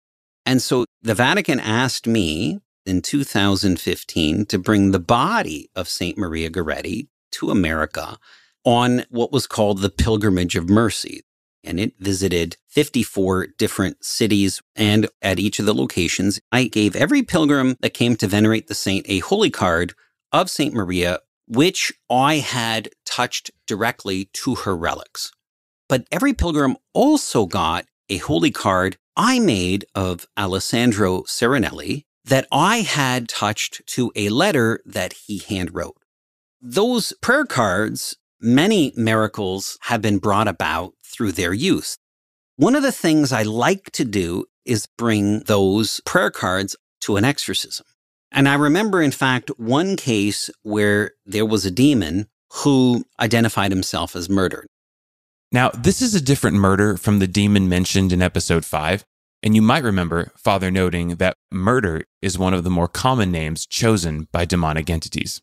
And 0.46 0.62
so 0.62 0.84
the 1.02 1.16
Vatican 1.16 1.62
asked 1.62 2.06
me 2.06 2.60
in 2.90 3.02
2015 3.02 4.46
to 4.48 4.58
bring 4.58 4.92
the 4.92 5.00
body 5.00 5.70
of 5.76 5.88
St. 5.88 6.18
Maria 6.18 6.50
Goretti 6.50 7.08
to 7.32 7.52
America 7.52 8.18
on 8.66 9.06
what 9.10 9.32
was 9.32 9.48
called 9.48 9.80
the 9.80 9.90
Pilgrimage 9.90 10.56
of 10.56 10.70
Mercy. 10.70 11.22
And 11.64 11.80
it 11.80 11.94
visited 12.00 12.58
54 12.68 13.48
different 13.58 14.04
cities. 14.04 14.62
And 14.76 15.08
at 15.22 15.40
each 15.40 15.60
of 15.60 15.66
the 15.66 15.74
locations, 15.74 16.40
I 16.52 16.66
gave 16.66 16.96
every 16.96 17.22
pilgrim 17.22 17.76
that 17.82 17.94
came 17.94 18.16
to 18.18 18.28
venerate 18.28 18.68
the 18.68 18.76
saint 18.76 19.06
a 19.08 19.20
holy 19.20 19.50
card 19.50 19.94
of 20.32 20.50
St. 20.50 20.74
Maria, 20.74 21.20
which 21.48 21.94
I 22.10 22.36
had 22.36 22.90
touched 23.06 23.52
directly 23.68 24.30
to 24.34 24.56
her 24.56 24.76
relics. 24.76 25.32
But 25.88 26.08
every 26.12 26.34
pilgrim 26.34 26.78
also 26.94 27.46
got 27.46 27.86
a 28.10 28.18
holy 28.18 28.52
card 28.52 28.98
I 29.16 29.40
made 29.40 29.86
of 29.96 30.26
Alessandro 30.38 31.24
Serenelli 31.24 32.06
that 32.30 32.48
I 32.52 32.78
had 32.78 33.28
touched 33.28 33.86
to 33.88 34.12
a 34.16 34.30
letter 34.30 34.80
that 34.86 35.14
he 35.14 35.40
handwrote. 35.40 35.98
Those 36.62 37.12
prayer 37.22 37.46
cards, 37.46 38.16
many 38.40 38.94
miracles 38.96 39.78
have 39.84 40.02
been 40.02 40.20
brought 40.20 40.48
about 40.48 40.94
through 41.04 41.34
their 41.34 41.54
use. 41.54 41.98
One 42.56 42.76
of 42.76 42.84
the 42.84 42.92
things 42.92 43.32
I 43.32 43.44
like 43.44 43.92
to 43.92 44.06
do 44.06 44.46
is 44.64 44.88
bring 44.98 45.40
those 45.42 46.02
prayer 46.06 46.30
cards 46.30 46.76
to 47.02 47.18
an 47.18 47.26
exorcism. 47.26 47.86
And 48.32 48.48
I 48.48 48.56
remember, 48.56 49.02
in 49.02 49.12
fact, 49.12 49.50
one 49.58 49.96
case 49.96 50.50
where 50.62 51.12
there 51.26 51.46
was 51.46 51.66
a 51.66 51.72
demon 51.72 52.28
who 52.64 53.06
identified 53.20 53.72
himself 53.72 54.16
as 54.16 54.30
murdered. 54.30 54.68
Now, 55.52 55.70
this 55.70 56.02
is 56.02 56.14
a 56.14 56.22
different 56.22 56.58
murder 56.58 56.96
from 56.96 57.18
the 57.18 57.28
demon 57.28 57.68
mentioned 57.68 58.14
in 58.14 58.22
episode 58.22 58.66
5. 58.66 59.04
And 59.42 59.56
you 59.56 59.62
might 59.62 59.84
remember 59.84 60.32
Father 60.36 60.70
noting 60.70 61.16
that 61.16 61.38
murder 61.52 62.04
is 62.22 62.38
one 62.38 62.54
of 62.54 62.64
the 62.64 62.70
more 62.70 62.88
common 62.88 63.32
names 63.32 63.66
chosen 63.66 64.28
by 64.32 64.46
demonic 64.46 64.90
entities. 64.90 65.42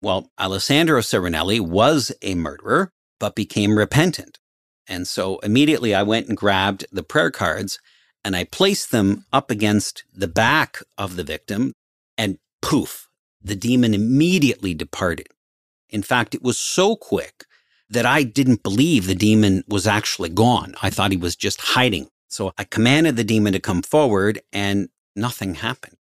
Well, 0.00 0.30
Alessandro 0.40 1.00
Serenelli 1.00 1.60
was 1.60 2.12
a 2.22 2.34
murderer, 2.34 2.90
but 3.20 3.34
became 3.34 3.78
repentant. 3.78 4.38
And 4.86 5.06
so 5.06 5.38
immediately 5.38 5.94
I 5.94 6.02
went 6.02 6.28
and 6.28 6.36
grabbed 6.36 6.86
the 6.92 7.02
prayer 7.02 7.30
cards 7.30 7.78
and 8.24 8.34
I 8.34 8.44
placed 8.44 8.90
them 8.90 9.26
up 9.32 9.50
against 9.50 10.04
the 10.12 10.28
back 10.28 10.78
of 10.96 11.16
the 11.16 11.24
victim, 11.24 11.74
and 12.16 12.38
poof, 12.62 13.08
the 13.42 13.54
demon 13.54 13.92
immediately 13.92 14.72
departed. 14.72 15.28
In 15.90 16.02
fact, 16.02 16.34
it 16.34 16.42
was 16.42 16.56
so 16.56 16.96
quick 16.96 17.44
that 17.90 18.06
I 18.06 18.22
didn't 18.22 18.62
believe 18.62 19.06
the 19.06 19.14
demon 19.14 19.62
was 19.68 19.86
actually 19.86 20.30
gone. 20.30 20.74
I 20.80 20.88
thought 20.88 21.10
he 21.10 21.18
was 21.18 21.36
just 21.36 21.60
hiding. 21.60 22.08
So 22.34 22.52
I 22.58 22.64
commanded 22.64 23.14
the 23.14 23.22
demon 23.22 23.52
to 23.52 23.60
come 23.60 23.80
forward 23.80 24.40
and 24.52 24.88
nothing 25.14 25.54
happened. 25.54 25.98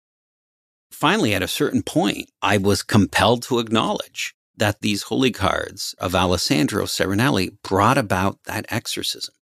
Finally, 0.91 1.33
at 1.33 1.41
a 1.41 1.47
certain 1.47 1.83
point, 1.83 2.29
I 2.41 2.57
was 2.57 2.83
compelled 2.83 3.43
to 3.43 3.59
acknowledge 3.59 4.35
that 4.57 4.81
these 4.81 5.03
holy 5.03 5.31
cards 5.31 5.95
of 5.99 6.13
Alessandro 6.13 6.83
Serenelli 6.83 7.51
brought 7.63 7.97
about 7.97 8.43
that 8.43 8.65
exorcism. 8.67 9.35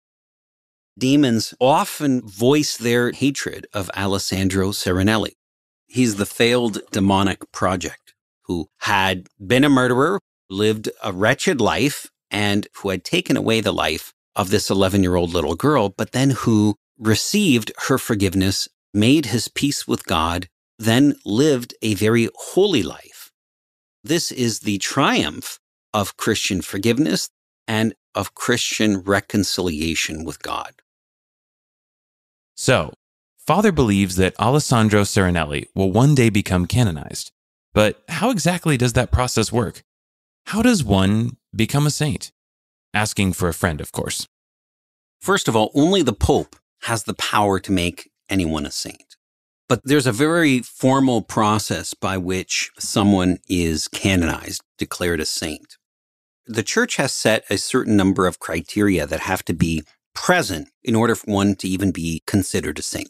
Demons 0.99 1.53
often 1.61 2.21
voice 2.27 2.75
their 2.75 3.13
hatred 3.13 3.65
of 3.71 3.89
Alessandro 3.95 4.71
Serenelli. 4.71 5.35
He's 5.87 6.17
the 6.17 6.25
failed 6.25 6.79
demonic 6.91 7.49
project 7.53 8.13
who 8.47 8.67
had 8.79 9.27
been 9.39 9.63
a 9.63 9.69
murderer, 9.69 10.19
lived 10.49 10.89
a 11.01 11.13
wretched 11.13 11.61
life, 11.61 12.07
and 12.29 12.67
who 12.81 12.89
had 12.89 13.05
taken 13.05 13.37
away 13.37 13.61
the 13.61 13.71
life 13.71 14.11
of 14.35 14.49
this 14.49 14.69
11 14.69 15.03
year 15.03 15.15
old 15.15 15.33
little 15.33 15.55
girl, 15.55 15.89
but 15.89 16.11
then 16.11 16.31
who 16.31 16.75
received 16.97 17.71
her 17.87 17.97
forgiveness, 17.97 18.67
made 18.93 19.27
his 19.27 19.47
peace 19.47 19.87
with 19.87 20.05
God, 20.05 20.47
then 20.77 21.15
lived 21.25 21.73
a 21.81 21.95
very 21.95 22.29
holy 22.35 22.83
life. 22.83 23.31
This 24.03 24.31
is 24.31 24.61
the 24.61 24.77
triumph 24.79 25.59
of 25.93 26.17
Christian 26.17 26.61
forgiveness 26.61 27.29
and 27.67 27.93
of 28.13 28.35
Christian 28.35 28.99
reconciliation 28.99 30.25
with 30.25 30.41
God. 30.41 30.73
So, 32.55 32.93
Father 33.37 33.71
believes 33.71 34.15
that 34.17 34.39
Alessandro 34.39 35.01
Serenelli 35.01 35.67
will 35.73 35.91
one 35.91 36.15
day 36.15 36.29
become 36.29 36.65
canonized. 36.65 37.31
But 37.73 38.03
how 38.07 38.29
exactly 38.29 38.77
does 38.77 38.93
that 38.93 39.11
process 39.11 39.51
work? 39.51 39.81
How 40.47 40.61
does 40.61 40.83
one 40.83 41.37
become 41.55 41.87
a 41.87 41.91
saint? 41.91 42.31
Asking 42.93 43.33
for 43.33 43.49
a 43.49 43.53
friend, 43.53 43.81
of 43.81 43.91
course. 43.91 44.27
First 45.19 45.47
of 45.47 45.55
all, 45.55 45.71
only 45.73 46.01
the 46.01 46.13
Pope 46.13 46.55
has 46.83 47.03
the 47.03 47.13
power 47.13 47.59
to 47.59 47.71
make 47.71 48.11
anyone 48.29 48.65
a 48.65 48.71
saint. 48.71 49.15
But 49.69 49.81
there's 49.83 50.05
a 50.05 50.11
very 50.11 50.59
formal 50.59 51.21
process 51.21 51.93
by 51.93 52.17
which 52.17 52.69
someone 52.77 53.39
is 53.47 53.87
canonized, 53.87 54.61
declared 54.77 55.21
a 55.21 55.25
saint. 55.25 55.77
The 56.45 56.61
church 56.61 56.97
has 56.97 57.13
set 57.13 57.45
a 57.49 57.57
certain 57.57 57.95
number 57.95 58.27
of 58.27 58.39
criteria 58.39 59.07
that 59.07 59.21
have 59.21 59.43
to 59.45 59.53
be 59.53 59.83
present 60.13 60.69
in 60.83 60.95
order 60.95 61.15
for 61.15 61.31
one 61.31 61.55
to 61.55 61.67
even 61.67 61.91
be 61.91 62.21
considered 62.27 62.77
a 62.77 62.83
saint. 62.83 63.09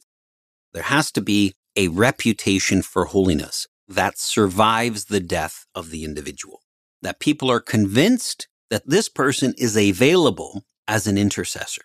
There 0.74 0.84
has 0.84 1.12
to 1.14 1.22
be 1.22 1.54
a 1.76 1.88
reputation 1.88 2.84
for 2.84 3.06
holiness 3.06 3.68
that 3.88 4.18
survives 4.18 5.06
the 5.06 5.20
death 5.20 5.66
of 5.76 5.90
the 5.90 6.04
individual, 6.04 6.62
that 7.02 7.20
people 7.20 7.50
are 7.50 7.60
convinced 7.60 8.48
that 8.74 8.90
this 8.90 9.08
person 9.08 9.54
is 9.58 9.78
available 9.78 10.64
as 10.88 11.08
an 11.08 11.18
intercessor 11.18 11.84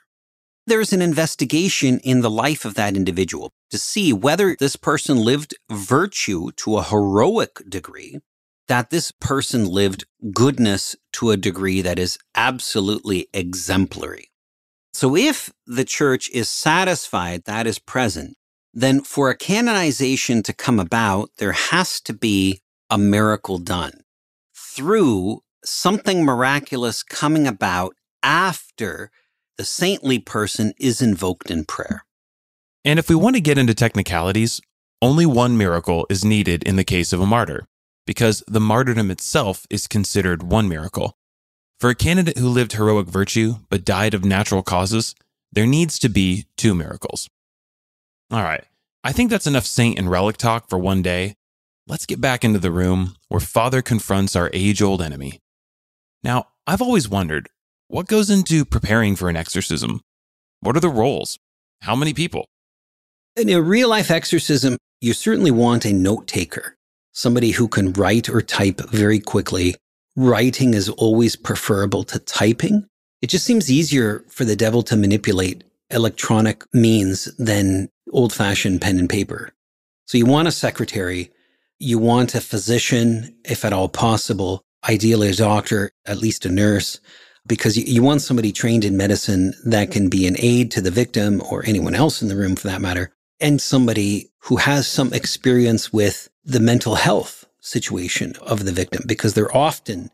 there's 0.68 0.92
an 0.92 1.02
investigation 1.02 1.98
in 2.00 2.20
the 2.20 2.30
life 2.30 2.64
of 2.64 2.74
that 2.74 2.94
individual 2.94 3.50
to 3.70 3.78
see 3.78 4.12
whether 4.12 4.54
this 4.58 4.76
person 4.76 5.16
lived 5.16 5.54
virtue 5.70 6.50
to 6.52 6.76
a 6.76 6.82
heroic 6.82 7.62
degree, 7.68 8.18
that 8.68 8.90
this 8.90 9.10
person 9.10 9.64
lived 9.64 10.04
goodness 10.32 10.94
to 11.14 11.30
a 11.30 11.38
degree 11.38 11.80
that 11.80 11.98
is 11.98 12.18
absolutely 12.34 13.28
exemplary. 13.32 14.30
So 14.92 15.16
if 15.16 15.50
the 15.66 15.86
church 15.86 16.28
is 16.30 16.50
satisfied 16.50 17.44
that 17.44 17.66
is 17.66 17.78
present, 17.78 18.36
then 18.74 19.00
for 19.00 19.30
a 19.30 19.36
canonization 19.36 20.42
to 20.42 20.52
come 20.52 20.78
about, 20.78 21.30
there 21.38 21.52
has 21.52 22.00
to 22.02 22.12
be 22.12 22.60
a 22.90 22.98
miracle 22.98 23.58
done 23.58 24.02
through 24.54 25.40
something 25.64 26.24
miraculous 26.24 27.02
coming 27.02 27.46
about 27.46 27.94
after 28.22 29.10
the 29.56 29.64
saintly 29.64 30.18
person 30.18 30.72
is 30.78 31.02
invoked 31.02 31.50
in 31.50 31.64
prayer. 31.64 32.04
And 32.84 32.98
if 32.98 33.08
we 33.08 33.14
want 33.14 33.36
to 33.36 33.40
get 33.40 33.58
into 33.58 33.74
technicalities, 33.74 34.60
only 35.02 35.26
one 35.26 35.56
miracle 35.56 36.06
is 36.08 36.24
needed 36.24 36.62
in 36.62 36.76
the 36.76 36.84
case 36.84 37.12
of 37.12 37.20
a 37.20 37.26
martyr, 37.26 37.66
because 38.06 38.42
the 38.46 38.60
martyrdom 38.60 39.10
itself 39.10 39.66
is 39.68 39.86
considered 39.86 40.42
one 40.42 40.68
miracle. 40.68 41.16
For 41.80 41.90
a 41.90 41.94
candidate 41.94 42.38
who 42.38 42.48
lived 42.48 42.72
heroic 42.72 43.06
virtue 43.06 43.56
but 43.68 43.84
died 43.84 44.14
of 44.14 44.24
natural 44.24 44.62
causes, 44.62 45.14
there 45.52 45.66
needs 45.66 45.98
to 46.00 46.08
be 46.08 46.46
two 46.56 46.74
miracles. 46.74 47.28
All 48.30 48.42
right, 48.42 48.64
I 49.04 49.12
think 49.12 49.30
that's 49.30 49.46
enough 49.46 49.66
saint 49.66 49.98
and 49.98 50.10
relic 50.10 50.36
talk 50.36 50.68
for 50.68 50.78
one 50.78 51.02
day. 51.02 51.34
Let's 51.86 52.06
get 52.06 52.20
back 52.20 52.44
into 52.44 52.58
the 52.58 52.72
room 52.72 53.16
where 53.28 53.40
Father 53.40 53.80
confronts 53.82 54.36
our 54.36 54.50
age 54.52 54.82
old 54.82 55.00
enemy. 55.00 55.40
Now, 56.28 56.48
I've 56.66 56.82
always 56.82 57.08
wondered 57.08 57.48
what 57.86 58.06
goes 58.06 58.28
into 58.28 58.66
preparing 58.66 59.16
for 59.16 59.30
an 59.30 59.36
exorcism? 59.36 60.02
What 60.60 60.76
are 60.76 60.80
the 60.80 60.90
roles? 60.90 61.38
How 61.80 61.96
many 61.96 62.12
people? 62.12 62.44
In 63.34 63.48
a 63.48 63.62
real 63.62 63.88
life 63.88 64.10
exorcism, 64.10 64.76
you 65.00 65.14
certainly 65.14 65.50
want 65.50 65.86
a 65.86 65.92
note 65.94 66.26
taker, 66.26 66.76
somebody 67.12 67.52
who 67.52 67.66
can 67.66 67.94
write 67.94 68.28
or 68.28 68.42
type 68.42 68.78
very 68.90 69.20
quickly. 69.20 69.74
Writing 70.16 70.74
is 70.74 70.90
always 70.90 71.34
preferable 71.34 72.04
to 72.04 72.18
typing. 72.18 72.84
It 73.22 73.30
just 73.30 73.46
seems 73.46 73.72
easier 73.72 74.22
for 74.28 74.44
the 74.44 74.54
devil 74.54 74.82
to 74.82 74.96
manipulate 74.96 75.64
electronic 75.88 76.62
means 76.74 77.34
than 77.38 77.88
old 78.12 78.34
fashioned 78.34 78.82
pen 78.82 78.98
and 78.98 79.08
paper. 79.08 79.54
So 80.04 80.18
you 80.18 80.26
want 80.26 80.46
a 80.46 80.52
secretary. 80.52 81.30
You 81.78 81.98
want 81.98 82.34
a 82.34 82.42
physician, 82.42 83.34
if 83.46 83.64
at 83.64 83.72
all 83.72 83.88
possible, 83.88 84.62
ideally 84.88 85.30
a 85.30 85.34
doctor, 85.34 85.90
at 86.06 86.18
least 86.18 86.44
a 86.44 86.50
nurse 86.50 87.00
because 87.48 87.76
you, 87.76 87.84
you 87.84 88.02
want 88.02 88.22
somebody 88.22 88.52
trained 88.52 88.84
in 88.84 88.96
medicine 88.96 89.54
that 89.64 89.90
can 89.90 90.08
be 90.08 90.26
an 90.26 90.36
aid 90.38 90.70
to 90.70 90.80
the 90.80 90.90
victim 90.90 91.42
or 91.50 91.64
anyone 91.66 91.94
else 91.94 92.22
in 92.22 92.28
the 92.28 92.36
room 92.36 92.54
for 92.54 92.68
that 92.68 92.80
matter, 92.82 93.10
and 93.40 93.60
somebody 93.60 94.30
who 94.40 94.56
has 94.56 94.86
some 94.86 95.12
experience 95.12 95.92
with 95.92 96.28
the 96.44 96.60
mental 96.60 96.94
health 96.94 97.46
situation 97.60 98.34
of 98.42 98.64
the 98.64 98.72
victim 98.72 99.02
because 99.06 99.34
there 99.34 99.54
often 99.56 100.10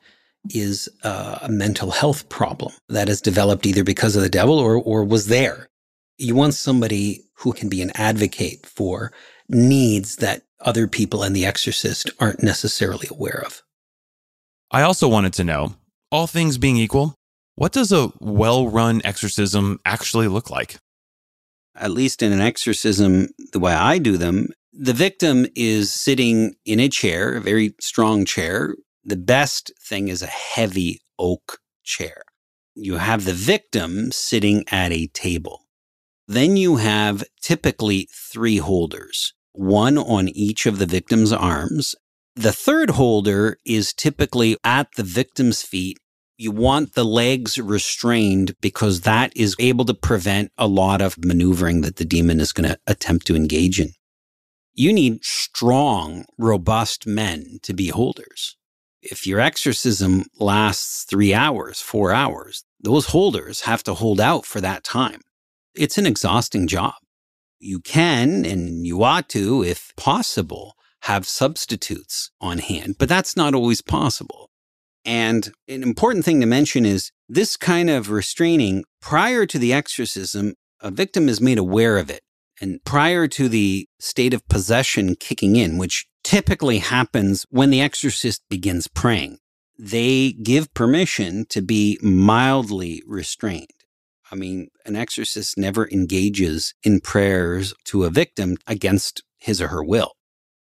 is 0.50 0.88
a 1.02 1.48
mental 1.50 1.90
health 1.90 2.28
problem 2.28 2.72
that 2.88 3.08
has 3.08 3.20
developed 3.20 3.66
either 3.66 3.84
because 3.84 4.14
of 4.14 4.22
the 4.22 4.28
devil 4.28 4.58
or, 4.58 4.76
or 4.76 5.02
was 5.04 5.26
there. 5.26 5.68
You 6.18 6.34
want 6.34 6.54
somebody 6.54 7.24
who 7.38 7.52
can 7.52 7.68
be 7.68 7.80
an 7.82 7.92
advocate 7.94 8.66
for 8.66 9.12
needs 9.48 10.16
that 10.16 10.42
other 10.60 10.86
people 10.86 11.22
and 11.22 11.34
the 11.34 11.46
exorcist 11.46 12.10
aren't 12.20 12.42
necessarily 12.42 13.08
aware 13.10 13.42
of. 13.44 13.62
I 14.70 14.82
also 14.82 15.08
wanted 15.08 15.32
to 15.34 15.44
know, 15.44 15.76
all 16.10 16.26
things 16.26 16.58
being 16.58 16.76
equal, 16.76 17.14
what 17.56 17.72
does 17.72 17.92
a 17.92 18.12
well 18.20 18.68
run 18.68 19.00
exorcism 19.04 19.78
actually 19.84 20.28
look 20.28 20.50
like? 20.50 20.76
At 21.76 21.90
least 21.90 22.22
in 22.22 22.32
an 22.32 22.40
exorcism, 22.40 23.28
the 23.52 23.58
way 23.58 23.72
I 23.72 23.98
do 23.98 24.16
them, 24.16 24.48
the 24.72 24.92
victim 24.92 25.46
is 25.54 25.92
sitting 25.92 26.54
in 26.64 26.80
a 26.80 26.88
chair, 26.88 27.34
a 27.34 27.40
very 27.40 27.74
strong 27.80 28.24
chair. 28.24 28.74
The 29.04 29.16
best 29.16 29.72
thing 29.80 30.08
is 30.08 30.22
a 30.22 30.26
heavy 30.26 31.00
oak 31.18 31.58
chair. 31.84 32.22
You 32.74 32.96
have 32.96 33.24
the 33.24 33.32
victim 33.32 34.10
sitting 34.10 34.64
at 34.70 34.90
a 34.90 35.06
table. 35.08 35.60
Then 36.26 36.56
you 36.56 36.76
have 36.76 37.22
typically 37.40 38.08
three 38.12 38.56
holders, 38.56 39.32
one 39.52 39.98
on 39.98 40.28
each 40.28 40.66
of 40.66 40.78
the 40.78 40.86
victim's 40.86 41.32
arms. 41.32 41.94
The 42.36 42.52
third 42.52 42.90
holder 42.90 43.58
is 43.64 43.92
typically 43.92 44.56
at 44.64 44.88
the 44.96 45.04
victim's 45.04 45.62
feet. 45.62 45.98
You 46.36 46.50
want 46.50 46.94
the 46.94 47.04
legs 47.04 47.58
restrained 47.58 48.56
because 48.60 49.02
that 49.02 49.32
is 49.36 49.54
able 49.60 49.84
to 49.84 49.94
prevent 49.94 50.50
a 50.58 50.66
lot 50.66 51.00
of 51.00 51.16
maneuvering 51.24 51.82
that 51.82 51.96
the 51.96 52.04
demon 52.04 52.40
is 52.40 52.52
going 52.52 52.68
to 52.68 52.78
attempt 52.88 53.28
to 53.28 53.36
engage 53.36 53.78
in. 53.78 53.90
You 54.72 54.92
need 54.92 55.24
strong, 55.24 56.24
robust 56.36 57.06
men 57.06 57.58
to 57.62 57.72
be 57.72 57.88
holders. 57.88 58.56
If 59.00 59.28
your 59.28 59.38
exorcism 59.38 60.24
lasts 60.40 61.04
three 61.04 61.32
hours, 61.32 61.80
four 61.80 62.12
hours, 62.12 62.64
those 62.80 63.06
holders 63.06 63.60
have 63.60 63.84
to 63.84 63.94
hold 63.94 64.20
out 64.20 64.44
for 64.44 64.60
that 64.60 64.82
time. 64.82 65.20
It's 65.76 65.98
an 65.98 66.06
exhausting 66.06 66.66
job. 66.66 66.94
You 67.60 67.78
can 67.78 68.44
and 68.44 68.84
you 68.84 69.04
ought 69.04 69.28
to, 69.30 69.62
if 69.62 69.92
possible, 69.96 70.74
have 71.04 71.26
substitutes 71.26 72.30
on 72.40 72.58
hand, 72.58 72.96
but 72.98 73.08
that's 73.08 73.36
not 73.36 73.54
always 73.54 73.82
possible. 73.82 74.48
And 75.04 75.52
an 75.68 75.82
important 75.82 76.24
thing 76.24 76.40
to 76.40 76.46
mention 76.46 76.86
is 76.86 77.10
this 77.28 77.58
kind 77.58 77.90
of 77.90 78.10
restraining 78.10 78.84
prior 79.02 79.44
to 79.44 79.58
the 79.58 79.72
exorcism, 79.72 80.54
a 80.80 80.90
victim 80.90 81.28
is 81.28 81.42
made 81.42 81.58
aware 81.58 81.98
of 81.98 82.08
it. 82.08 82.22
And 82.58 82.82
prior 82.84 83.28
to 83.28 83.50
the 83.50 83.86
state 83.98 84.32
of 84.32 84.48
possession 84.48 85.16
kicking 85.16 85.56
in, 85.56 85.76
which 85.76 86.06
typically 86.22 86.78
happens 86.78 87.44
when 87.50 87.68
the 87.68 87.82
exorcist 87.82 88.40
begins 88.48 88.88
praying, 88.88 89.38
they 89.78 90.32
give 90.32 90.72
permission 90.72 91.44
to 91.50 91.60
be 91.60 91.98
mildly 92.00 93.02
restrained. 93.06 93.68
I 94.30 94.36
mean, 94.36 94.68
an 94.86 94.96
exorcist 94.96 95.58
never 95.58 95.86
engages 95.90 96.72
in 96.82 97.00
prayers 97.00 97.74
to 97.86 98.04
a 98.04 98.10
victim 98.10 98.56
against 98.66 99.22
his 99.36 99.60
or 99.60 99.68
her 99.68 99.84
will. 99.84 100.12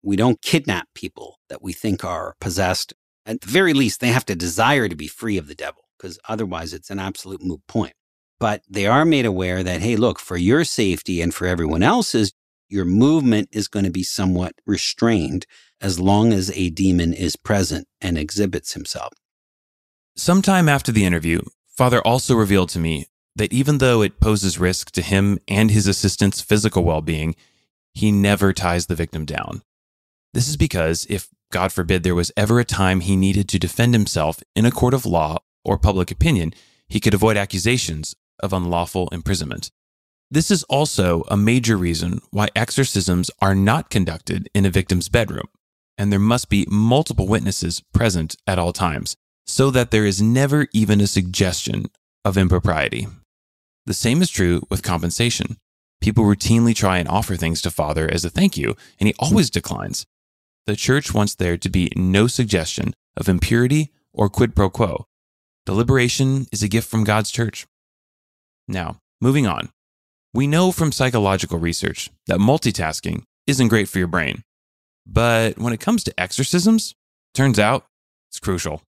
We 0.04 0.16
don't 0.16 0.42
kidnap 0.42 0.88
people 0.94 1.38
that 1.48 1.62
we 1.62 1.72
think 1.72 2.04
are 2.04 2.34
possessed. 2.38 2.92
At 3.24 3.40
the 3.40 3.48
very 3.48 3.72
least, 3.72 4.00
they 4.00 4.08
have 4.08 4.26
to 4.26 4.34
desire 4.34 4.86
to 4.86 4.94
be 4.94 5.08
free 5.08 5.38
of 5.38 5.48
the 5.48 5.54
devil, 5.54 5.88
because 5.96 6.18
otherwise 6.28 6.74
it's 6.74 6.90
an 6.90 6.98
absolute 6.98 7.42
moot 7.42 7.62
point. 7.66 7.94
But 8.38 8.62
they 8.68 8.86
are 8.86 9.06
made 9.06 9.24
aware 9.24 9.62
that, 9.62 9.80
hey, 9.80 9.96
look, 9.96 10.18
for 10.18 10.36
your 10.36 10.62
safety 10.64 11.22
and 11.22 11.34
for 11.34 11.46
everyone 11.46 11.82
else's, 11.82 12.34
your 12.68 12.84
movement 12.84 13.48
is 13.50 13.66
going 13.66 13.86
to 13.86 13.90
be 13.90 14.02
somewhat 14.02 14.52
restrained 14.66 15.46
as 15.80 15.98
long 15.98 16.34
as 16.34 16.50
a 16.50 16.68
demon 16.68 17.14
is 17.14 17.36
present 17.36 17.88
and 18.02 18.18
exhibits 18.18 18.74
himself. 18.74 19.14
Sometime 20.16 20.68
after 20.68 20.92
the 20.92 21.06
interview, 21.06 21.40
Father 21.66 22.02
also 22.02 22.34
revealed 22.34 22.68
to 22.70 22.78
me 22.78 23.06
that 23.36 23.54
even 23.54 23.78
though 23.78 24.02
it 24.02 24.20
poses 24.20 24.58
risk 24.58 24.90
to 24.90 25.00
him 25.00 25.38
and 25.48 25.70
his 25.70 25.86
assistant's 25.86 26.42
physical 26.42 26.84
well 26.84 27.00
being, 27.00 27.34
he 27.94 28.12
never 28.12 28.52
ties 28.52 28.86
the 28.86 28.94
victim 28.94 29.24
down. 29.24 29.62
This 30.34 30.48
is 30.48 30.56
because 30.56 31.06
if, 31.08 31.28
God 31.52 31.72
forbid, 31.72 32.02
there 32.02 32.14
was 32.16 32.32
ever 32.36 32.58
a 32.58 32.64
time 32.64 33.00
he 33.00 33.14
needed 33.14 33.48
to 33.48 33.58
defend 33.58 33.94
himself 33.94 34.42
in 34.56 34.66
a 34.66 34.72
court 34.72 34.92
of 34.92 35.06
law 35.06 35.38
or 35.64 35.78
public 35.78 36.10
opinion, 36.10 36.52
he 36.88 36.98
could 36.98 37.14
avoid 37.14 37.36
accusations 37.36 38.16
of 38.40 38.52
unlawful 38.52 39.08
imprisonment. 39.12 39.70
This 40.32 40.50
is 40.50 40.64
also 40.64 41.22
a 41.28 41.36
major 41.36 41.76
reason 41.76 42.20
why 42.32 42.48
exorcisms 42.56 43.30
are 43.40 43.54
not 43.54 43.90
conducted 43.90 44.48
in 44.52 44.66
a 44.66 44.70
victim's 44.70 45.08
bedroom, 45.08 45.46
and 45.96 46.10
there 46.10 46.18
must 46.18 46.48
be 46.48 46.66
multiple 46.68 47.28
witnesses 47.28 47.80
present 47.92 48.34
at 48.44 48.58
all 48.58 48.72
times, 48.72 49.16
so 49.46 49.70
that 49.70 49.92
there 49.92 50.04
is 50.04 50.20
never 50.20 50.66
even 50.72 51.00
a 51.00 51.06
suggestion 51.06 51.86
of 52.24 52.36
impropriety. 52.36 53.06
The 53.86 53.94
same 53.94 54.20
is 54.20 54.30
true 54.30 54.62
with 54.68 54.82
compensation. 54.82 55.58
People 56.00 56.24
routinely 56.24 56.74
try 56.74 56.98
and 56.98 57.08
offer 57.08 57.36
things 57.36 57.62
to 57.62 57.70
Father 57.70 58.10
as 58.10 58.24
a 58.24 58.30
thank 58.30 58.56
you, 58.56 58.74
and 58.98 59.06
he 59.06 59.14
always 59.20 59.48
declines. 59.48 60.04
The 60.66 60.76
church 60.76 61.12
wants 61.12 61.34
there 61.34 61.58
to 61.58 61.68
be 61.68 61.92
no 61.94 62.26
suggestion 62.26 62.94
of 63.16 63.28
impurity 63.28 63.92
or 64.12 64.30
quid 64.30 64.56
pro 64.56 64.70
quo. 64.70 65.04
Deliberation 65.66 66.46
is 66.52 66.62
a 66.62 66.68
gift 66.68 66.88
from 66.88 67.04
God's 67.04 67.30
church. 67.30 67.66
Now, 68.66 68.96
moving 69.20 69.46
on. 69.46 69.70
We 70.32 70.46
know 70.46 70.72
from 70.72 70.90
psychological 70.90 71.58
research 71.58 72.10
that 72.26 72.38
multitasking 72.38 73.24
isn't 73.46 73.68
great 73.68 73.88
for 73.88 73.98
your 73.98 74.08
brain. 74.08 74.42
But 75.06 75.58
when 75.58 75.72
it 75.72 75.80
comes 75.80 76.02
to 76.04 76.20
exorcisms, 76.20 76.94
turns 77.34 77.58
out 77.58 77.84
it's 78.30 78.40
crucial. 78.40 78.82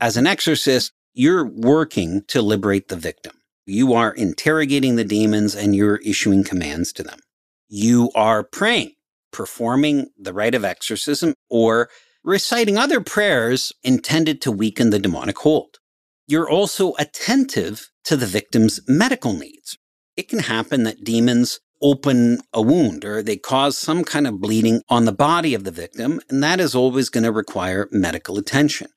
As 0.00 0.16
an 0.16 0.26
exorcist, 0.26 0.92
you're 1.14 1.46
working 1.46 2.22
to 2.28 2.42
liberate 2.42 2.88
the 2.88 2.96
victim. 2.96 3.32
You 3.66 3.94
are 3.94 4.12
interrogating 4.12 4.96
the 4.96 5.04
demons 5.04 5.54
and 5.54 5.76
you're 5.76 5.96
issuing 5.98 6.42
commands 6.42 6.92
to 6.94 7.02
them. 7.02 7.20
You 7.68 8.10
are 8.14 8.42
praying, 8.42 8.92
performing 9.32 10.08
the 10.18 10.32
rite 10.32 10.54
of 10.54 10.64
exorcism, 10.64 11.34
or 11.48 11.88
reciting 12.24 12.76
other 12.76 13.00
prayers 13.00 13.72
intended 13.82 14.40
to 14.42 14.52
weaken 14.52 14.90
the 14.90 14.98
demonic 14.98 15.38
hold. 15.38 15.78
You're 16.26 16.50
also 16.50 16.94
attentive 16.98 17.88
to 18.04 18.16
the 18.16 18.26
victim's 18.26 18.80
medical 18.86 19.32
needs. 19.32 19.78
It 20.16 20.28
can 20.28 20.40
happen 20.40 20.82
that 20.82 21.04
demons 21.04 21.60
open 21.80 22.40
a 22.52 22.60
wound 22.60 23.04
or 23.04 23.22
they 23.22 23.36
cause 23.36 23.78
some 23.78 24.04
kind 24.04 24.26
of 24.26 24.40
bleeding 24.40 24.82
on 24.88 25.04
the 25.04 25.12
body 25.12 25.54
of 25.54 25.64
the 25.64 25.70
victim, 25.70 26.20
and 26.28 26.42
that 26.42 26.60
is 26.60 26.74
always 26.74 27.08
going 27.08 27.24
to 27.24 27.32
require 27.32 27.88
medical 27.90 28.36
attention. 28.36 28.88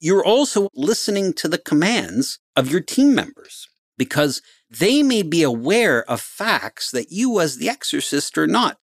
You're 0.00 0.24
also 0.24 0.68
listening 0.74 1.32
to 1.34 1.48
the 1.48 1.58
commands 1.58 2.38
of 2.56 2.70
your 2.70 2.80
team 2.80 3.14
members 3.14 3.68
because 3.98 4.42
they 4.68 5.02
may 5.02 5.22
be 5.22 5.42
aware 5.42 6.08
of 6.10 6.20
facts 6.20 6.90
that 6.90 7.10
you, 7.10 7.38
as 7.40 7.58
the 7.58 7.68
exorcist, 7.68 8.38
are 8.38 8.46
not. 8.46 8.78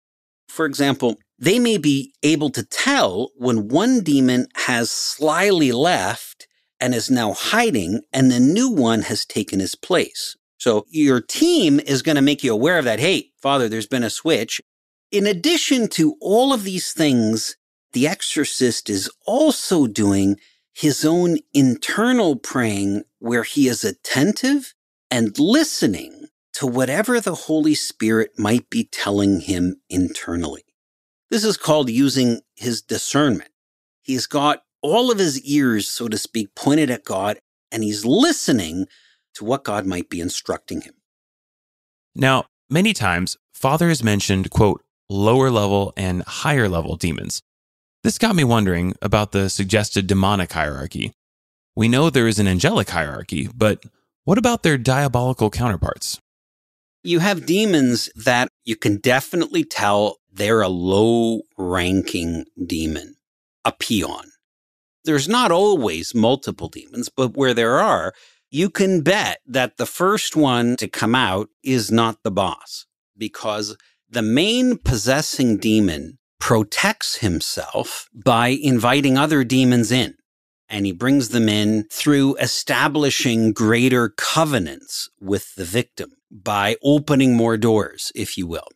For 0.48 0.66
example, 0.66 1.16
they 1.38 1.58
may 1.58 1.76
be 1.76 2.14
able 2.22 2.50
to 2.50 2.64
tell 2.64 3.30
when 3.36 3.68
one 3.68 4.00
demon 4.00 4.46
has 4.54 4.90
slyly 4.90 5.72
left 5.72 6.48
and 6.80 6.94
is 6.94 7.10
now 7.10 7.32
hiding, 7.32 8.02
and 8.12 8.30
the 8.30 8.40
new 8.40 8.70
one 8.70 9.02
has 9.02 9.24
taken 9.24 9.60
his 9.60 9.74
place. 9.74 10.36
So 10.58 10.86
your 10.90 11.20
team 11.20 11.80
is 11.80 12.02
going 12.02 12.16
to 12.16 12.22
make 12.22 12.42
you 12.42 12.52
aware 12.52 12.78
of 12.78 12.84
that. 12.84 13.00
Hey, 13.00 13.30
Father, 13.40 13.68
there's 13.68 13.86
been 13.86 14.04
a 14.04 14.10
switch. 14.10 14.60
In 15.10 15.26
addition 15.26 15.88
to 15.90 16.16
all 16.20 16.52
of 16.52 16.64
these 16.64 16.92
things, 16.92 17.56
the 17.92 18.06
exorcist 18.06 18.90
is 18.90 19.10
also 19.26 19.86
doing 19.86 20.36
his 20.74 21.04
own 21.04 21.38
internal 21.54 22.36
praying 22.36 23.04
where 23.18 23.42
he 23.42 23.68
is 23.68 23.84
attentive 23.84 24.74
and 25.10 25.38
listening 25.38 26.15
to 26.56 26.66
whatever 26.66 27.20
the 27.20 27.34
Holy 27.34 27.74
Spirit 27.74 28.38
might 28.38 28.70
be 28.70 28.84
telling 28.84 29.40
him 29.40 29.76
internally. 29.90 30.62
This 31.30 31.44
is 31.44 31.58
called 31.58 31.90
using 31.90 32.40
his 32.54 32.80
discernment. 32.80 33.50
He's 34.00 34.26
got 34.26 34.62
all 34.80 35.10
of 35.10 35.18
his 35.18 35.38
ears, 35.42 35.86
so 35.86 36.08
to 36.08 36.16
speak, 36.16 36.54
pointed 36.54 36.90
at 36.90 37.04
God, 37.04 37.38
and 37.70 37.84
he's 37.84 38.06
listening 38.06 38.86
to 39.34 39.44
what 39.44 39.64
God 39.64 39.84
might 39.84 40.08
be 40.08 40.18
instructing 40.18 40.80
him. 40.80 40.94
Now, 42.14 42.46
many 42.70 42.94
times, 42.94 43.36
Father 43.52 43.90
has 43.90 44.02
mentioned, 44.02 44.50
quote, 44.50 44.82
lower 45.10 45.50
level 45.50 45.92
and 45.94 46.22
higher 46.22 46.70
level 46.70 46.96
demons. 46.96 47.42
This 48.02 48.16
got 48.16 48.34
me 48.34 48.44
wondering 48.44 48.94
about 49.02 49.32
the 49.32 49.50
suggested 49.50 50.06
demonic 50.06 50.52
hierarchy. 50.52 51.12
We 51.74 51.88
know 51.88 52.08
there 52.08 52.26
is 52.26 52.38
an 52.38 52.48
angelic 52.48 52.88
hierarchy, 52.88 53.46
but 53.54 53.84
what 54.24 54.38
about 54.38 54.62
their 54.62 54.78
diabolical 54.78 55.50
counterparts? 55.50 56.18
You 57.06 57.20
have 57.20 57.46
demons 57.46 58.10
that 58.16 58.48
you 58.64 58.74
can 58.74 58.96
definitely 58.96 59.62
tell 59.62 60.16
they're 60.32 60.60
a 60.60 60.68
low 60.68 61.42
ranking 61.56 62.46
demon, 62.66 63.14
a 63.64 63.70
peon. 63.70 64.32
There's 65.04 65.28
not 65.28 65.52
always 65.52 66.16
multiple 66.16 66.68
demons, 66.68 67.08
but 67.08 67.36
where 67.36 67.54
there 67.54 67.78
are, 67.78 68.12
you 68.50 68.70
can 68.70 69.02
bet 69.02 69.38
that 69.46 69.76
the 69.76 69.86
first 69.86 70.34
one 70.34 70.74
to 70.78 70.88
come 70.88 71.14
out 71.14 71.48
is 71.62 71.92
not 71.92 72.24
the 72.24 72.32
boss 72.32 72.86
because 73.16 73.76
the 74.10 74.20
main 74.20 74.76
possessing 74.76 75.58
demon 75.58 76.18
protects 76.40 77.18
himself 77.18 78.08
by 78.12 78.48
inviting 78.48 79.16
other 79.16 79.44
demons 79.44 79.92
in. 79.92 80.16
And 80.68 80.86
he 80.86 80.90
brings 80.90 81.28
them 81.28 81.48
in 81.48 81.84
through 81.84 82.34
establishing 82.38 83.52
greater 83.52 84.08
covenants 84.08 85.08
with 85.20 85.54
the 85.54 85.64
victim 85.64 86.15
by 86.30 86.76
opening 86.82 87.36
more 87.36 87.56
doors, 87.56 88.12
if 88.14 88.36
you 88.36 88.46
will. 88.46 88.68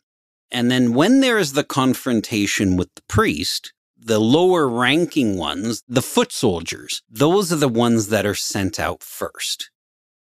And 0.51 0.69
then 0.69 0.93
when 0.93 1.21
there 1.21 1.37
is 1.37 1.53
the 1.53 1.63
confrontation 1.63 2.75
with 2.75 2.93
the 2.95 3.03
priest, 3.07 3.73
the 3.97 4.19
lower 4.19 4.67
ranking 4.67 5.37
ones, 5.37 5.83
the 5.87 6.01
foot 6.01 6.31
soldiers, 6.31 7.03
those 7.09 7.53
are 7.53 7.57
the 7.57 7.69
ones 7.69 8.07
that 8.07 8.25
are 8.25 8.35
sent 8.35 8.79
out 8.79 9.03
first. 9.03 9.69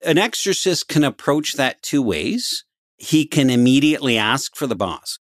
An 0.03 0.17
exorcist 0.17 0.87
can 0.87 1.03
approach 1.03 1.53
that 1.53 1.81
two 1.81 2.01
ways. 2.01 2.65
He 2.97 3.25
can 3.25 3.49
immediately 3.49 4.17
ask 4.17 4.55
for 4.55 4.67
the 4.67 4.75
boss, 4.75 5.19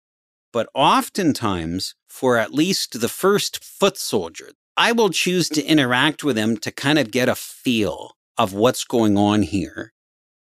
but 0.51 0.69
oftentimes 0.73 1.95
for 2.07 2.37
at 2.37 2.53
least 2.53 2.99
the 2.99 3.09
first 3.09 3.63
foot 3.63 3.97
soldier, 3.97 4.51
I 4.75 4.91
will 4.91 5.09
choose 5.09 5.49
to 5.49 5.63
interact 5.63 6.23
with 6.23 6.37
him 6.37 6.57
to 6.57 6.71
kind 6.71 6.99
of 6.99 7.11
get 7.11 7.29
a 7.29 7.35
feel 7.35 8.15
of 8.37 8.53
what's 8.53 8.83
going 8.83 9.17
on 9.17 9.43
here. 9.43 9.93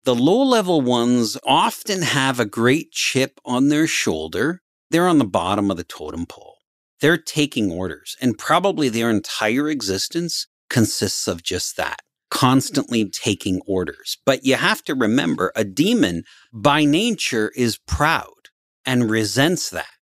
The 0.09 0.15
low 0.15 0.43
level 0.43 0.81
ones 0.81 1.37
often 1.45 2.01
have 2.01 2.41
a 2.41 2.47
great 2.47 2.93
chip 2.93 3.39
on 3.45 3.69
their 3.69 3.87
shoulder. 3.87 4.63
They're 4.91 5.07
on 5.07 5.19
the 5.19 5.27
bottom 5.27 5.71
of 5.71 5.77
the 5.77 5.85
totem 5.85 6.25
pole. 6.25 6.57
They're 7.03 7.19
taking 7.19 7.71
orders, 7.71 8.17
and 8.19 8.39
probably 8.39 8.89
their 8.89 9.11
entire 9.11 9.69
existence 9.69 10.47
consists 10.71 11.29
of 11.29 11.43
just 11.43 11.77
that 11.77 12.01
constantly 12.31 13.11
taking 13.11 13.61
orders. 13.67 14.17
But 14.25 14.47
you 14.47 14.55
have 14.55 14.83
to 14.85 14.95
remember 14.95 15.53
a 15.55 15.63
demon 15.63 16.25
by 16.55 16.87
nature 16.87 17.53
is 17.55 17.77
proud 17.77 18.49
and 18.87 19.11
resents 19.11 19.69
that. 19.69 19.93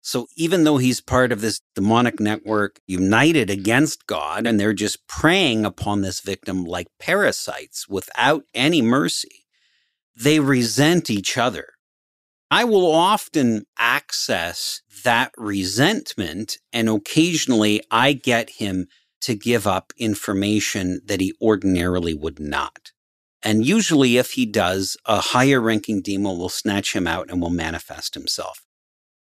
So 0.00 0.26
even 0.36 0.64
though 0.64 0.78
he's 0.78 1.00
part 1.00 1.30
of 1.30 1.40
this 1.40 1.60
demonic 1.76 2.18
network 2.18 2.80
united 2.88 3.48
against 3.48 4.08
God 4.08 4.44
and 4.44 4.58
they're 4.58 4.72
just 4.72 5.06
preying 5.06 5.64
upon 5.64 6.00
this 6.00 6.18
victim 6.18 6.64
like 6.64 6.88
parasites 6.98 7.86
without 7.88 8.42
any 8.54 8.82
mercy, 8.82 9.41
they 10.22 10.40
resent 10.40 11.10
each 11.10 11.36
other. 11.36 11.68
I 12.50 12.64
will 12.64 12.90
often 12.90 13.64
access 13.78 14.82
that 15.04 15.32
resentment 15.38 16.58
and 16.72 16.88
occasionally 16.88 17.82
I 17.90 18.12
get 18.12 18.50
him 18.50 18.86
to 19.22 19.34
give 19.34 19.66
up 19.66 19.92
information 19.96 21.00
that 21.06 21.20
he 21.20 21.32
ordinarily 21.40 22.14
would 22.14 22.38
not. 22.38 22.92
And 23.42 23.66
usually 23.66 24.16
if 24.16 24.32
he 24.32 24.46
does, 24.46 24.96
a 25.06 25.20
higher 25.20 25.60
ranking 25.60 26.02
demon 26.02 26.38
will 26.38 26.48
snatch 26.48 26.94
him 26.94 27.06
out 27.06 27.30
and 27.30 27.40
will 27.40 27.50
manifest 27.50 28.14
himself. 28.14 28.64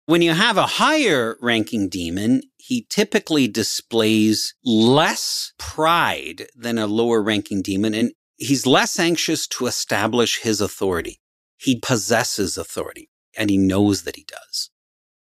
When 0.06 0.22
you 0.22 0.32
have 0.32 0.56
a 0.56 0.66
higher 0.66 1.36
ranking 1.40 1.88
demon, 1.88 2.42
he 2.56 2.86
typically 2.90 3.46
displays 3.46 4.54
less 4.64 5.52
pride 5.58 6.46
than 6.56 6.78
a 6.78 6.88
lower 6.88 7.22
ranking 7.22 7.62
demon, 7.62 7.94
and 7.94 8.12
he's 8.42 8.66
less 8.66 8.98
anxious 8.98 9.46
to 9.46 9.66
establish 9.66 10.40
his 10.40 10.60
authority. 10.60 11.20
He 11.56 11.78
possesses 11.78 12.58
authority, 12.58 13.08
and 13.36 13.50
he 13.50 13.56
knows 13.56 14.02
that 14.02 14.16
he 14.16 14.24
does. 14.24 14.70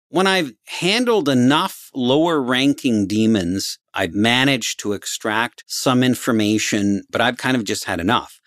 When 0.08 0.26
I've 0.26 0.52
handled 0.66 1.28
enough 1.28 1.90
lower 1.94 2.40
ranking 2.40 3.06
demons, 3.06 3.78
I've 3.94 4.14
managed 4.14 4.80
to 4.80 4.92
extract 4.92 5.64
some 5.66 6.02
information, 6.02 7.02
but 7.10 7.20
I've 7.20 7.36
kind 7.36 7.56
of 7.56 7.64
just 7.64 7.84
had 7.84 8.00
enough. 8.00 8.40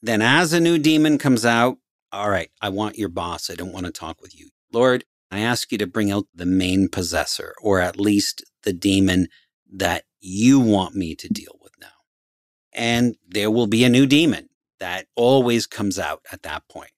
Then, 0.00 0.20
as 0.22 0.52
a 0.52 0.60
new 0.60 0.78
demon 0.78 1.18
comes 1.18 1.44
out, 1.44 1.78
all 2.12 2.28
right, 2.28 2.50
I 2.60 2.68
want 2.68 2.98
your 2.98 3.08
boss. 3.08 3.50
I 3.50 3.54
don't 3.54 3.72
want 3.72 3.86
to 3.86 3.92
talk 3.92 4.20
with 4.20 4.38
you. 4.38 4.50
Lord, 4.72 5.04
I 5.30 5.40
ask 5.40 5.72
you 5.72 5.78
to 5.78 5.86
bring 5.86 6.10
out 6.10 6.26
the 6.34 6.46
main 6.46 6.88
possessor, 6.88 7.54
or 7.62 7.80
at 7.80 7.98
least 7.98 8.44
the 8.64 8.72
demon 8.72 9.28
that 9.72 10.04
you 10.20 10.60
want 10.60 10.94
me 10.94 11.14
to 11.14 11.28
deal 11.28 11.58
with 11.62 11.72
now. 11.80 11.91
And 12.74 13.16
there 13.28 13.50
will 13.50 13.66
be 13.66 13.84
a 13.84 13.88
new 13.88 14.06
demon 14.06 14.48
that 14.80 15.06
always 15.14 15.66
comes 15.66 15.98
out 15.98 16.22
at 16.32 16.42
that 16.42 16.66
point. 16.68 16.90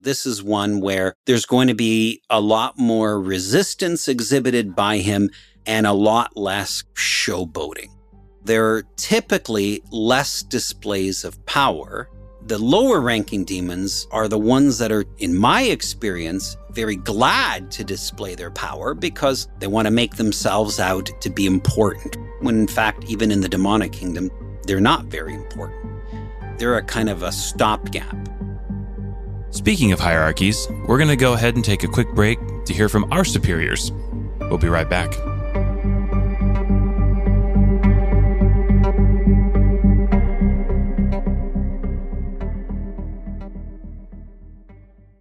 This 0.00 0.26
is 0.26 0.42
one 0.42 0.80
where 0.80 1.14
there's 1.26 1.44
going 1.44 1.68
to 1.68 1.74
be 1.74 2.22
a 2.30 2.40
lot 2.40 2.78
more 2.78 3.20
resistance 3.20 4.06
exhibited 4.06 4.76
by 4.76 4.98
him 4.98 5.30
and 5.66 5.86
a 5.86 5.92
lot 5.92 6.36
less 6.36 6.84
showboating. 6.94 7.88
There 8.44 8.74
are 8.74 8.84
typically 8.96 9.82
less 9.90 10.42
displays 10.42 11.24
of 11.24 11.44
power 11.44 12.08
the 12.48 12.58
lower 12.58 13.02
ranking 13.02 13.44
demons 13.44 14.06
are 14.10 14.26
the 14.26 14.38
ones 14.38 14.78
that 14.78 14.90
are, 14.90 15.04
in 15.18 15.36
my 15.36 15.64
experience, 15.64 16.56
very 16.70 16.96
glad 16.96 17.70
to 17.72 17.84
display 17.84 18.34
their 18.34 18.50
power 18.50 18.94
because 18.94 19.48
they 19.58 19.66
want 19.66 19.84
to 19.86 19.90
make 19.90 20.16
themselves 20.16 20.80
out 20.80 21.10
to 21.20 21.28
be 21.28 21.44
important. 21.44 22.16
When 22.40 22.58
in 22.58 22.66
fact, 22.66 23.04
even 23.04 23.30
in 23.30 23.42
the 23.42 23.50
demonic 23.50 23.92
kingdom, 23.92 24.30
they're 24.68 24.80
not 24.80 25.06
very 25.06 25.34
important. 25.34 25.80
They're 26.58 26.76
a 26.76 26.82
kind 26.82 27.08
of 27.08 27.22
a 27.22 27.32
stopgap. 27.32 28.14
Speaking 29.50 29.92
of 29.92 29.98
hierarchies, 29.98 30.68
we're 30.86 30.98
going 30.98 31.08
to 31.08 31.16
go 31.16 31.32
ahead 31.32 31.56
and 31.56 31.64
take 31.64 31.84
a 31.84 31.88
quick 31.88 32.12
break 32.14 32.38
to 32.66 32.74
hear 32.74 32.90
from 32.90 33.10
our 33.10 33.24
superiors. 33.24 33.90
We'll 34.40 34.58
be 34.58 34.68
right 34.68 34.88
back. 34.88 35.14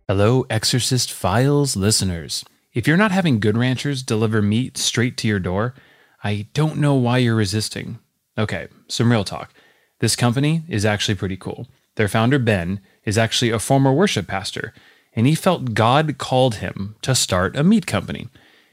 Hello, 0.10 0.46
Exorcist 0.50 1.12
Files 1.12 1.78
listeners. 1.78 2.44
If 2.74 2.86
you're 2.86 2.98
not 2.98 3.12
having 3.12 3.40
Good 3.40 3.58
Ranchers 3.58 4.04
deliver 4.04 4.42
meat 4.42 4.78
straight 4.78 5.16
to 5.18 5.28
your 5.28 5.40
door, 5.40 5.74
I 6.22 6.48
don't 6.54 6.78
know 6.78 6.96
why 6.96 7.20
you're 7.20 7.36
resisting. 7.36 8.00
Okay, 8.38 8.68
some 8.88 9.12
real 9.12 9.24
talk. 9.24 9.54
This 10.00 10.16
company 10.16 10.64
is 10.68 10.86
actually 10.86 11.16
pretty 11.16 11.38
cool. 11.38 11.68
Their 11.96 12.08
founder, 12.08 12.38
Ben, 12.38 12.80
is 13.04 13.18
actually 13.18 13.50
a 13.50 13.60
former 13.60 13.92
worship 13.92 14.28
pastor, 14.28 14.74
and 15.16 15.26
he 15.26 15.34
felt 15.34 15.74
God 15.74 16.18
called 16.20 16.56
him 16.56 16.96
to 17.02 17.16
start 17.16 17.56
a 17.56 17.64
meat 17.64 17.88
company. 17.88 18.28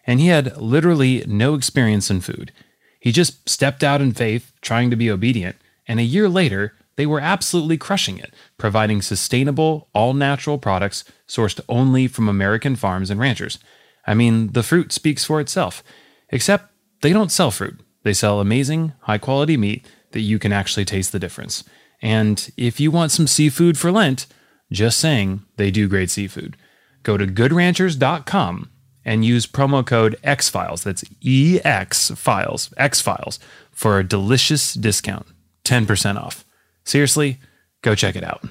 And 0.06 0.20
he 0.20 0.26
had 0.26 0.58
literally 0.58 1.24
no 1.26 1.54
experience 1.54 2.10
in 2.10 2.20
food. 2.20 2.52
He 3.00 3.12
just 3.12 3.48
stepped 3.48 3.82
out 3.82 4.02
in 4.02 4.12
faith, 4.12 4.52
trying 4.60 4.90
to 4.90 4.96
be 4.96 5.10
obedient, 5.10 5.56
and 5.88 5.98
a 5.98 6.04
year 6.04 6.28
later, 6.28 6.74
they 6.96 7.06
were 7.06 7.20
absolutely 7.20 7.76
crushing 7.76 8.18
it, 8.18 8.32
providing 8.58 9.02
sustainable, 9.02 9.88
all 9.94 10.14
natural 10.14 10.58
products 10.58 11.04
sourced 11.26 11.60
only 11.68 12.06
from 12.06 12.28
American 12.28 12.76
farms 12.76 13.10
and 13.10 13.18
ranchers. 13.18 13.58
I 14.06 14.14
mean, 14.14 14.52
the 14.52 14.62
fruit 14.62 14.92
speaks 14.92 15.24
for 15.24 15.40
itself. 15.40 15.82
Except 16.28 16.70
they 17.00 17.12
don't 17.12 17.32
sell 17.32 17.50
fruit, 17.50 17.80
they 18.04 18.12
sell 18.12 18.40
amazing, 18.40 18.92
high 19.00 19.18
quality 19.18 19.56
meat 19.56 19.84
that 20.12 20.20
you 20.20 20.38
can 20.38 20.52
actually 20.52 20.84
taste 20.84 21.10
the 21.10 21.18
difference. 21.18 21.64
And 22.00 22.50
if 22.56 22.78
you 22.78 22.90
want 22.90 23.10
some 23.10 23.26
seafood 23.26 23.76
for 23.76 23.90
Lent, 23.90 24.26
just 24.70 24.98
saying, 24.98 25.44
they 25.56 25.70
do 25.70 25.88
great 25.88 26.10
seafood. 26.10 26.56
Go 27.02 27.16
to 27.16 27.26
goodranchers.com 27.26 28.70
and 29.04 29.24
use 29.24 29.46
promo 29.46 29.84
code 29.84 30.16
XFiles, 30.22 30.82
that's 30.82 31.04
EX 31.24 32.10
Files, 32.12 32.72
X 32.76 33.00
Files, 33.00 33.38
for 33.70 33.98
a 33.98 34.04
delicious 34.04 34.74
discount, 34.74 35.26
10% 35.64 36.16
off. 36.16 36.44
Seriously, 36.84 37.38
go 37.82 37.94
check 37.94 38.16
it 38.16 38.24
out. 38.24 38.44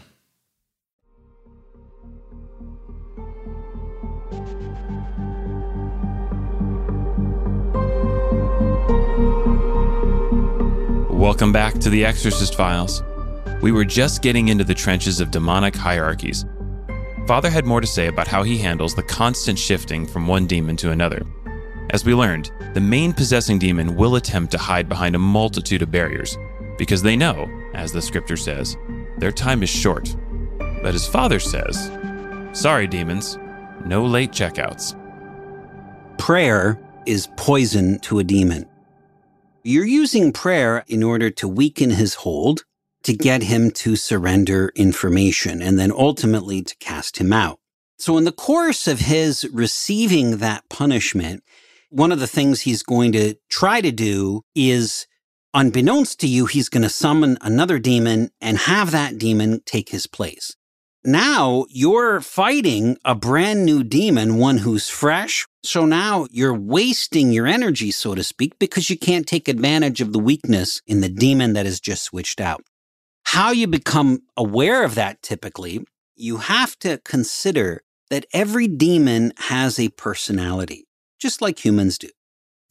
Welcome 11.23 11.53
back 11.53 11.75
to 11.75 11.89
the 11.89 12.03
Exorcist 12.03 12.55
Files. 12.55 13.01
We 13.61 13.71
were 13.71 13.85
just 13.85 14.21
getting 14.21 14.49
into 14.49 14.65
the 14.65 14.73
trenches 14.73 15.21
of 15.21 15.31
demonic 15.31 15.73
hierarchies. 15.73 16.43
Father 17.25 17.49
had 17.49 17.65
more 17.65 17.79
to 17.79 17.87
say 17.87 18.07
about 18.07 18.27
how 18.27 18.43
he 18.43 18.57
handles 18.57 18.93
the 18.93 19.03
constant 19.03 19.57
shifting 19.57 20.05
from 20.05 20.27
one 20.27 20.47
demon 20.47 20.75
to 20.75 20.91
another. 20.91 21.25
As 21.91 22.03
we 22.03 22.13
learned, 22.13 22.51
the 22.73 22.81
main 22.81 23.13
possessing 23.13 23.57
demon 23.57 23.95
will 23.95 24.17
attempt 24.17 24.51
to 24.51 24.57
hide 24.57 24.89
behind 24.89 25.15
a 25.15 25.19
multitude 25.19 25.81
of 25.81 25.91
barriers 25.91 26.37
because 26.77 27.01
they 27.01 27.15
know, 27.15 27.49
as 27.73 27.93
the 27.93 28.01
scripture 28.01 28.35
says, 28.35 28.75
their 29.17 29.31
time 29.31 29.63
is 29.63 29.69
short. 29.69 30.13
But 30.57 30.91
his 30.91 31.07
father 31.07 31.39
says, 31.39 31.89
Sorry, 32.51 32.85
demons, 32.85 33.37
no 33.85 34.05
late 34.05 34.31
checkouts. 34.31 34.93
Prayer 36.17 36.77
is 37.05 37.29
poison 37.37 37.99
to 37.99 38.19
a 38.19 38.25
demon. 38.25 38.65
You're 39.65 39.85
using 39.85 40.33
prayer 40.33 40.83
in 40.87 41.03
order 41.03 41.29
to 41.29 41.47
weaken 41.47 41.91
his 41.91 42.15
hold, 42.15 42.65
to 43.03 43.13
get 43.13 43.43
him 43.43 43.71
to 43.71 43.95
surrender 43.95 44.73
information, 44.75 45.61
and 45.61 45.79
then 45.79 45.91
ultimately 45.91 46.61
to 46.61 46.75
cast 46.77 47.17
him 47.17 47.31
out. 47.31 47.59
So, 47.97 48.17
in 48.17 48.25
the 48.25 48.33
course 48.33 48.87
of 48.87 48.99
his 48.99 49.47
receiving 49.53 50.37
that 50.37 50.67
punishment, 50.69 51.43
one 51.89 52.11
of 52.11 52.19
the 52.19 52.27
things 52.27 52.61
he's 52.61 52.83
going 52.83 53.13
to 53.13 53.35
try 53.49 53.79
to 53.79 53.91
do 53.91 54.41
is, 54.53 55.07
unbeknownst 55.53 56.19
to 56.19 56.27
you, 56.27 56.45
he's 56.45 56.67
going 56.67 56.83
to 56.83 56.89
summon 56.89 57.37
another 57.39 57.79
demon 57.79 58.31
and 58.41 58.57
have 58.57 58.91
that 58.91 59.17
demon 59.17 59.61
take 59.65 59.89
his 59.89 60.07
place. 60.07 60.57
Now 61.05 61.65
you're 61.69 62.19
fighting 62.19 62.97
a 63.05 63.15
brand 63.15 63.65
new 63.65 63.83
demon, 63.83 64.37
one 64.37 64.57
who's 64.57 64.89
fresh, 64.89 65.45
So 65.63 65.85
now 65.85 66.27
you're 66.29 66.53
wasting 66.53 67.31
your 67.31 67.47
energy, 67.47 67.89
so 67.91 68.15
to 68.15 68.23
speak, 68.23 68.59
because 68.59 68.89
you 68.89 68.97
can't 68.97 69.25
take 69.25 69.47
advantage 69.47 70.01
of 70.01 70.11
the 70.11 70.19
weakness 70.19 70.81
in 70.85 70.99
the 70.99 71.09
demon 71.09 71.53
that 71.53 71.65
has 71.65 71.79
just 71.79 72.03
switched 72.03 72.41
out. 72.41 72.63
How 73.27 73.51
you 73.51 73.67
become 73.67 74.19
aware 74.35 74.83
of 74.83 74.95
that 74.95 75.21
typically, 75.21 75.85
you 76.15 76.37
have 76.37 76.77
to 76.79 76.99
consider 77.05 77.81
that 78.09 78.25
every 78.33 78.67
demon 78.67 79.31
has 79.37 79.79
a 79.79 79.89
personality, 79.89 80.85
just 81.17 81.41
like 81.41 81.63
humans 81.63 81.97
do. 81.97 82.09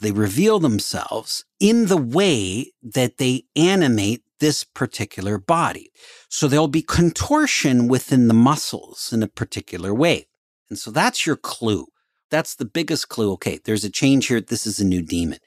They 0.00 0.12
reveal 0.12 0.58
themselves 0.58 1.44
in 1.58 1.86
the 1.86 1.96
way 1.96 2.72
that 2.82 3.16
they 3.16 3.44
animate 3.56 4.22
this 4.38 4.64
particular 4.64 5.38
body. 5.38 5.90
So 6.28 6.46
there'll 6.46 6.68
be 6.68 6.82
contortion 6.82 7.88
within 7.88 8.28
the 8.28 8.34
muscles 8.34 9.12
in 9.12 9.22
a 9.22 9.28
particular 9.28 9.94
way. 9.94 10.26
And 10.68 10.78
so 10.78 10.90
that's 10.90 11.24
your 11.24 11.36
clue. 11.36 11.86
That's 12.32 12.54
the 12.54 12.64
biggest 12.64 13.10
clue. 13.10 13.30
Okay, 13.32 13.60
there's 13.62 13.84
a 13.84 13.90
change 13.90 14.26
here. 14.26 14.40
This 14.40 14.66
is 14.66 14.80
a 14.80 14.86
new 14.86 15.02
demon. 15.02 15.38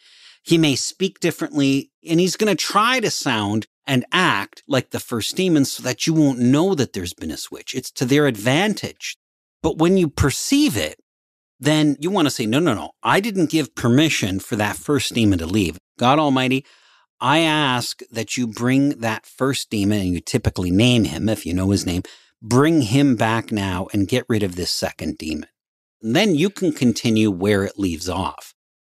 He 0.44 0.60
may 0.60 0.76
speak 0.76 1.20
differently 1.20 1.92
and 2.08 2.20
he's 2.20 2.38
going 2.38 2.56
to 2.56 2.64
try 2.64 3.00
to 3.00 3.10
sound 3.10 3.66
and 3.88 4.06
act 4.12 4.62
like 4.68 4.92
the 4.92 5.00
first 5.00 5.36
demon 5.36 5.66
so 5.66 5.82
that 5.82 6.06
you 6.06 6.14
won't 6.14 6.38
know 6.38 6.76
that 6.76 6.94
there's 6.94 7.16
been 7.16 7.32
a 7.32 7.38
switch. 7.38 7.74
It's 7.74 7.90
to 7.94 8.06
their 8.06 8.28
advantage. 8.28 9.18
But 9.64 9.80
when 9.80 9.98
you 9.98 10.08
perceive 10.10 10.78
it, 10.78 11.00
then 11.60 11.98
you 12.00 12.12
want 12.12 12.28
to 12.28 12.32
say, 12.32 12.46
no, 12.46 12.60
no, 12.60 12.76
no. 12.76 12.92
I 13.02 13.20
didn't 13.20 13.50
give 13.50 13.74
permission 13.74 14.40
for 14.40 14.56
that 14.56 14.76
first 14.76 15.12
demon 15.16 15.40
to 15.40 15.48
leave. 15.48 15.80
God 15.98 16.20
Almighty, 16.20 16.66
I 17.20 17.40
ask 17.40 18.02
that 18.12 18.38
you 18.38 18.46
bring 18.46 18.90
that 19.00 19.26
first 19.26 19.72
demon 19.72 20.02
and 20.02 20.10
you 20.10 20.20
typically 20.20 20.70
name 20.70 21.06
him 21.06 21.30
if 21.30 21.48
you 21.48 21.54
know 21.56 21.72
his 21.72 21.86
name, 21.86 22.04
bring 22.44 22.84
him 22.84 23.16
back 23.16 23.52
now 23.52 23.88
and 23.92 24.08
get 24.08 24.26
rid 24.30 24.44
of 24.44 24.56
this 24.56 24.70
second 24.70 25.18
demon. 25.18 25.48
And 26.06 26.16
then 26.16 26.36
you 26.36 26.52
can 26.52 26.72
continue 26.72 27.32
where 27.32 27.64
it 27.64 27.80
leaves 27.80 28.08
off. 28.08 28.54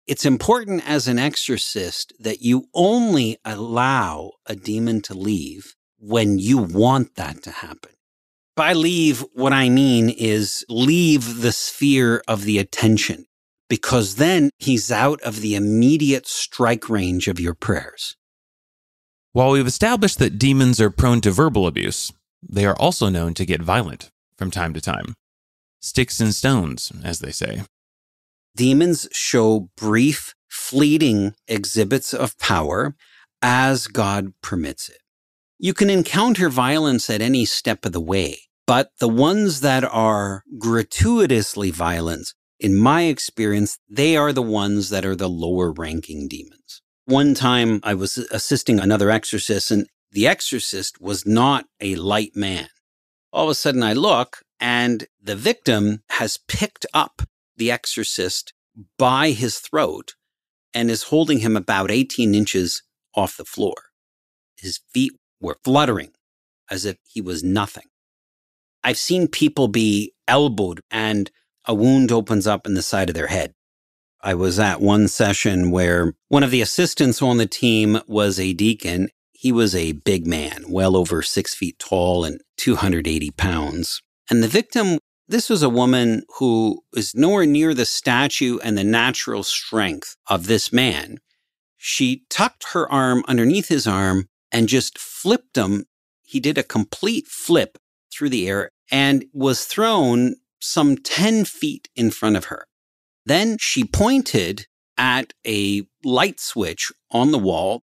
It's 0.08 0.26
important 0.26 0.86
as 0.86 1.08
an 1.08 1.18
exorcist 1.18 2.12
that 2.20 2.42
you 2.42 2.66
only 2.74 3.38
allow 3.46 4.34
a 4.46 4.58
demon 4.58 5.02
to 5.04 5.14
leave 5.14 5.74
when 5.98 6.38
you 6.38 6.58
want 6.58 7.16
that 7.16 7.44
to 7.44 7.52
happen. 7.52 7.92
By 8.58 8.74
leave, 8.74 9.24
what 9.32 9.54
I 9.54 9.70
mean 9.70 10.10
is 10.10 10.66
leave 10.68 11.40
the 11.40 11.54
sphere 11.54 12.22
of 12.28 12.44
the 12.44 12.60
attention 12.60 13.24
because 13.70 14.16
then 14.16 14.50
he's 14.58 14.92
out 14.92 15.22
of 15.22 15.40
the 15.40 15.56
immediate 15.56 16.28
strike 16.28 16.90
range 16.90 17.30
of 17.30 17.40
your 17.40 17.54
prayers. 17.54 18.18
While 19.32 19.52
we've 19.52 19.66
established 19.66 20.20
that 20.20 20.38
demons 20.38 20.82
are 20.82 20.90
prone 20.90 21.22
to 21.22 21.32
verbal 21.32 21.68
abuse, 21.68 22.12
they 22.44 22.66
are 22.66 22.76
also 22.76 23.08
known 23.08 23.34
to 23.36 23.46
get 23.46 23.62
violent 23.62 24.12
from 24.38 24.52
time 24.52 24.74
to 24.74 24.82
time. 24.82 25.16
Sticks 25.80 26.20
and 26.20 26.34
stones, 26.34 26.92
as 27.04 27.20
they 27.20 27.32
say. 27.32 27.64
Demons 28.56 29.08
show 29.12 29.70
brief, 29.78 30.34
fleeting 30.48 31.34
exhibits 31.48 32.14
of 32.14 32.38
power 32.40 32.96
as 33.42 33.88
God 33.88 34.34
permits 34.42 34.90
it. 34.90 34.98
You 35.60 35.74
can 35.74 35.90
encounter 35.90 36.50
violence 36.50 37.10
at 37.10 37.22
any 37.22 37.46
step 37.46 37.86
of 37.86 37.92
the 37.92 38.02
way, 38.02 38.40
but 38.66 38.92
the 39.00 39.08
ones 39.08 39.62
that 39.62 39.84
are 39.84 40.44
gratuitously 40.58 41.72
violent, 41.72 42.34
in 42.60 42.76
my 42.76 43.04
experience, 43.04 43.78
they 43.90 44.18
are 44.18 44.34
the 44.34 44.42
ones 44.42 44.90
that 44.90 45.06
are 45.06 45.16
the 45.16 45.30
lower 45.30 45.72
ranking 45.72 46.28
demons. 46.28 46.82
One 47.06 47.34
time 47.34 47.80
I 47.84 47.94
was 47.94 48.18
assisting 48.18 48.80
another 48.80 49.10
exorcist 49.10 49.72
and 49.72 49.88
the 50.12 50.28
exorcist 50.28 51.00
was 51.00 51.26
not 51.26 51.66
a 51.80 51.96
light 51.96 52.36
man. 52.36 52.70
All 53.38 53.44
of 53.44 53.50
a 53.52 53.54
sudden 53.54 53.84
I 53.84 53.94
look 53.94 54.42
and 54.60 55.06
the 55.22 55.36
victim 55.36 56.02
has 56.10 56.40
picked 56.48 56.88
up 56.92 57.22
the 57.56 57.70
exorcist 57.70 58.52
by 58.98 59.30
his 59.30 59.60
throat 59.60 60.16
and 60.74 60.90
is 60.90 61.04
holding 61.04 61.42
him 61.42 61.56
about 61.56 61.92
18 61.92 62.34
inches 62.34 62.82
off 63.14 63.38
the 63.38 63.46
floor. 63.46 63.76
His 64.58 64.80
feet 64.92 65.12
were 65.40 65.60
fluttering 65.64 66.14
as 66.72 66.84
if 66.84 66.98
he 67.08 67.22
was 67.22 67.44
nothing. 67.44 67.86
I've 68.84 68.98
seen 68.98 69.28
people 69.28 69.68
be 69.68 70.14
elbowed 70.28 70.82
and 70.90 71.30
a 71.64 71.76
wound 71.76 72.12
opens 72.12 72.48
up 72.48 72.66
in 72.66 72.74
the 72.74 72.82
side 72.82 73.08
of 73.08 73.14
their 73.14 73.28
head. 73.28 73.54
I 74.20 74.34
was 74.34 74.58
at 74.58 74.82
one 74.82 75.08
session 75.08 75.70
where 75.70 76.16
one 76.30 76.42
of 76.42 76.50
the 76.50 76.62
assistants 76.62 77.22
on 77.22 77.38
the 77.38 77.46
team 77.46 78.00
was 78.08 78.40
a 78.40 78.54
deacon. 78.54 79.10
He 79.40 79.52
was 79.52 79.76
a 79.76 79.92
big 79.92 80.26
man, 80.26 80.66
well 80.68 80.98
over 80.98 81.22
six 81.22 81.54
feet 81.54 81.78
tall 81.78 82.26
and 82.26 82.42
280 82.58 83.30
pounds. 83.38 84.02
And 84.32 84.42
the 84.42 84.48
victim, 84.48 84.98
this 85.28 85.48
was 85.48 85.62
a 85.62 85.70
woman 85.70 86.24
who 86.40 86.82
was 86.92 87.14
nowhere 87.14 87.46
near 87.46 87.76
the 87.76 87.86
stature 87.86 88.58
and 88.64 88.76
the 88.76 88.84
natural 88.84 89.44
strength 89.44 90.16
of 90.26 90.48
this 90.48 90.74
man. 90.74 91.20
She 91.78 92.24
tucked 92.32 92.72
her 92.74 92.92
arm 92.92 93.24
underneath 93.28 93.68
his 93.68 93.86
arm 93.86 94.28
and 94.52 94.68
just 94.68 94.98
flipped 94.98 95.56
him. 95.56 95.86
He 96.24 96.40
did 96.40 96.58
a 96.58 96.64
complete 96.64 97.28
flip 97.28 97.78
through 98.12 98.30
the 98.30 98.50
air 98.50 98.72
and 98.90 99.26
was 99.34 99.66
thrown 99.66 100.38
some 100.60 100.98
10 100.98 101.46
feet 101.46 101.90
in 101.96 102.10
front 102.10 102.38
of 102.38 102.46
her. 102.46 102.66
Then 103.24 103.58
she 103.60 103.84
pointed 103.84 104.66
at 104.98 105.34
a 105.46 105.84
light 106.04 106.40
switch 106.40 106.92
on 107.12 107.30
the 107.30 107.38
wall, 107.38 107.84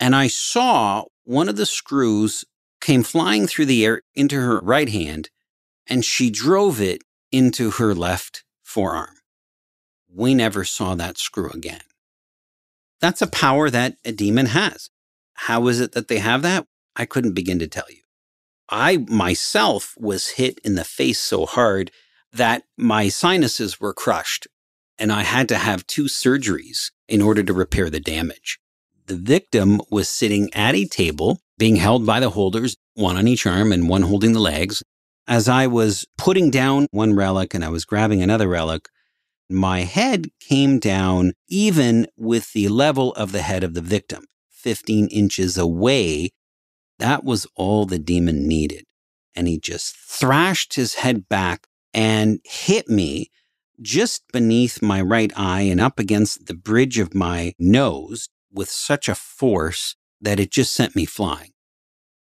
and 0.00 0.14
I 0.14 0.28
saw 0.28 1.04
one 1.24 1.48
of 1.48 1.56
the 1.56 1.66
screws 1.66 2.44
came 2.80 3.02
flying 3.02 3.46
through 3.46 3.66
the 3.66 3.84
air 3.84 4.02
into 4.14 4.36
her 4.36 4.60
right 4.60 4.88
hand, 4.88 5.30
and 5.86 6.04
she 6.04 6.30
drove 6.30 6.80
it 6.80 7.02
into 7.32 7.72
her 7.72 7.94
left 7.94 8.44
forearm. 8.62 9.16
We 10.08 10.34
never 10.34 10.64
saw 10.64 10.94
that 10.94 11.18
screw 11.18 11.50
again. 11.50 11.80
That's 13.00 13.22
a 13.22 13.26
power 13.26 13.70
that 13.70 13.96
a 14.04 14.12
demon 14.12 14.46
has. 14.46 14.90
How 15.34 15.68
is 15.68 15.80
it 15.80 15.92
that 15.92 16.08
they 16.08 16.18
have 16.18 16.42
that? 16.42 16.66
I 16.96 17.04
couldn't 17.06 17.34
begin 17.34 17.58
to 17.60 17.68
tell 17.68 17.84
you. 17.88 18.02
I 18.68 18.98
myself 19.08 19.94
was 19.98 20.30
hit 20.30 20.58
in 20.64 20.74
the 20.74 20.84
face 20.84 21.20
so 21.20 21.46
hard 21.46 21.90
that 22.32 22.64
my 22.76 23.08
sinuses 23.08 23.80
were 23.80 23.94
crushed 23.94 24.46
and 24.98 25.12
I 25.12 25.22
had 25.22 25.48
to 25.48 25.58
have 25.58 25.86
two 25.86 26.04
surgeries 26.04 26.90
in 27.08 27.22
order 27.22 27.42
to 27.42 27.52
repair 27.52 27.88
the 27.88 28.00
damage. 28.00 28.58
The 29.08 29.16
victim 29.16 29.80
was 29.90 30.06
sitting 30.06 30.52
at 30.52 30.74
a 30.74 30.84
table 30.84 31.40
being 31.56 31.76
held 31.76 32.04
by 32.04 32.20
the 32.20 32.28
holders, 32.28 32.76
one 32.92 33.16
on 33.16 33.26
each 33.26 33.46
arm 33.46 33.72
and 33.72 33.88
one 33.88 34.02
holding 34.02 34.34
the 34.34 34.38
legs. 34.38 34.82
As 35.26 35.48
I 35.48 35.66
was 35.66 36.04
putting 36.18 36.50
down 36.50 36.88
one 36.90 37.14
relic 37.14 37.54
and 37.54 37.64
I 37.64 37.70
was 37.70 37.86
grabbing 37.86 38.22
another 38.22 38.46
relic, 38.46 38.90
my 39.48 39.80
head 39.80 40.26
came 40.40 40.78
down 40.78 41.32
even 41.48 42.06
with 42.18 42.52
the 42.52 42.68
level 42.68 43.14
of 43.14 43.32
the 43.32 43.40
head 43.40 43.64
of 43.64 43.72
the 43.72 43.80
victim, 43.80 44.26
15 44.50 45.08
inches 45.08 45.56
away. 45.56 46.28
That 46.98 47.24
was 47.24 47.46
all 47.56 47.86
the 47.86 47.98
demon 47.98 48.46
needed. 48.46 48.84
And 49.34 49.48
he 49.48 49.58
just 49.58 49.96
thrashed 49.96 50.74
his 50.74 50.96
head 50.96 51.30
back 51.30 51.66
and 51.94 52.40
hit 52.44 52.90
me 52.90 53.30
just 53.80 54.24
beneath 54.34 54.82
my 54.82 55.00
right 55.00 55.32
eye 55.34 55.62
and 55.62 55.80
up 55.80 55.98
against 55.98 56.44
the 56.44 56.54
bridge 56.54 56.98
of 56.98 57.14
my 57.14 57.54
nose 57.58 58.28
with 58.52 58.70
such 58.70 59.08
a 59.08 59.14
force 59.14 59.96
that 60.20 60.40
it 60.40 60.50
just 60.50 60.72
sent 60.72 60.96
me 60.96 61.04
flying. 61.04 61.50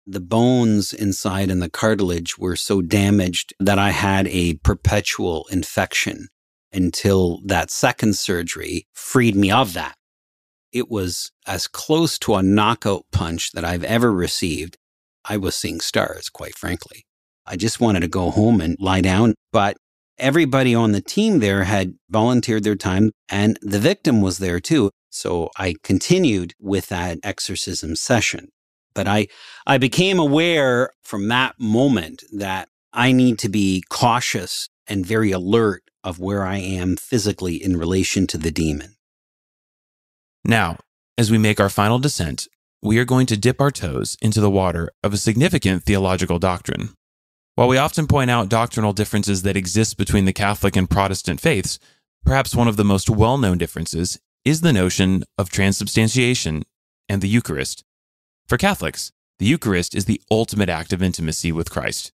The 0.07 0.19
bones 0.19 0.93
inside 0.93 1.51
and 1.51 1.61
the 1.61 1.69
cartilage 1.69 2.37
were 2.37 2.55
so 2.55 2.81
damaged 2.81 3.53
that 3.59 3.77
I 3.77 3.91
had 3.91 4.27
a 4.27 4.55
perpetual 4.55 5.45
infection 5.51 6.27
until 6.73 7.39
that 7.45 7.69
second 7.69 8.15
surgery 8.15 8.87
freed 8.93 9.35
me 9.35 9.51
of 9.51 9.73
that. 9.73 9.95
It 10.71 10.89
was 10.89 11.31
as 11.45 11.67
close 11.67 12.17
to 12.19 12.35
a 12.35 12.43
knockout 12.43 13.05
punch 13.11 13.51
that 13.51 13.65
I've 13.65 13.83
ever 13.83 14.11
received. 14.11 14.77
I 15.25 15.37
was 15.37 15.55
seeing 15.55 15.81
stars, 15.81 16.29
quite 16.29 16.57
frankly. 16.57 17.03
I 17.45 17.55
just 17.57 17.79
wanted 17.79 17.99
to 18.01 18.07
go 18.07 18.31
home 18.31 18.61
and 18.61 18.77
lie 18.79 19.01
down. 19.01 19.35
But 19.51 19.77
everybody 20.17 20.73
on 20.73 20.93
the 20.93 21.01
team 21.01 21.39
there 21.39 21.65
had 21.65 21.95
volunteered 22.09 22.63
their 22.63 22.75
time 22.75 23.11
and 23.29 23.59
the 23.61 23.79
victim 23.79 24.21
was 24.21 24.37
there 24.37 24.59
too. 24.59 24.91
So 25.11 25.49
I 25.57 25.75
continued 25.83 26.53
with 26.59 26.87
that 26.87 27.19
exorcism 27.23 27.95
session. 27.95 28.47
But 28.93 29.07
I, 29.07 29.27
I 29.67 29.77
became 29.77 30.19
aware 30.19 30.91
from 31.03 31.27
that 31.27 31.55
moment 31.59 32.23
that 32.33 32.69
I 32.93 33.11
need 33.11 33.37
to 33.39 33.49
be 33.49 33.83
cautious 33.89 34.69
and 34.87 35.05
very 35.05 35.31
alert 35.31 35.83
of 36.03 36.19
where 36.19 36.45
I 36.45 36.57
am 36.57 36.97
physically 36.97 37.55
in 37.63 37.77
relation 37.77 38.25
to 38.27 38.37
the 38.37 38.51
demon. 38.51 38.95
Now, 40.43 40.77
as 41.17 41.29
we 41.29 41.37
make 41.37 41.59
our 41.59 41.69
final 41.69 41.99
descent, 41.99 42.47
we 42.81 42.97
are 42.97 43.05
going 43.05 43.27
to 43.27 43.37
dip 43.37 43.61
our 43.61 43.69
toes 43.69 44.17
into 44.21 44.41
the 44.41 44.49
water 44.49 44.89
of 45.03 45.13
a 45.13 45.17
significant 45.17 45.83
theological 45.83 46.39
doctrine. 46.39 46.89
While 47.55 47.67
we 47.67 47.77
often 47.77 48.07
point 48.07 48.31
out 48.31 48.49
doctrinal 48.49 48.93
differences 48.93 49.43
that 49.43 49.57
exist 49.57 49.97
between 49.97 50.25
the 50.25 50.33
Catholic 50.33 50.75
and 50.75 50.89
Protestant 50.89 51.39
faiths, 51.39 51.77
perhaps 52.25 52.55
one 52.55 52.67
of 52.67 52.77
the 52.77 52.83
most 52.83 53.09
well 53.09 53.37
known 53.37 53.57
differences 53.57 54.19
is 54.43 54.61
the 54.61 54.73
notion 54.73 55.23
of 55.37 55.49
transubstantiation 55.49 56.63
and 57.07 57.21
the 57.21 57.27
Eucharist. 57.27 57.83
For 58.47 58.57
Catholics, 58.57 59.11
the 59.39 59.45
Eucharist 59.45 59.95
is 59.95 60.05
the 60.05 60.21
ultimate 60.29 60.69
act 60.69 60.93
of 60.93 61.01
intimacy 61.01 61.51
with 61.51 61.69
Christ. 61.69 62.11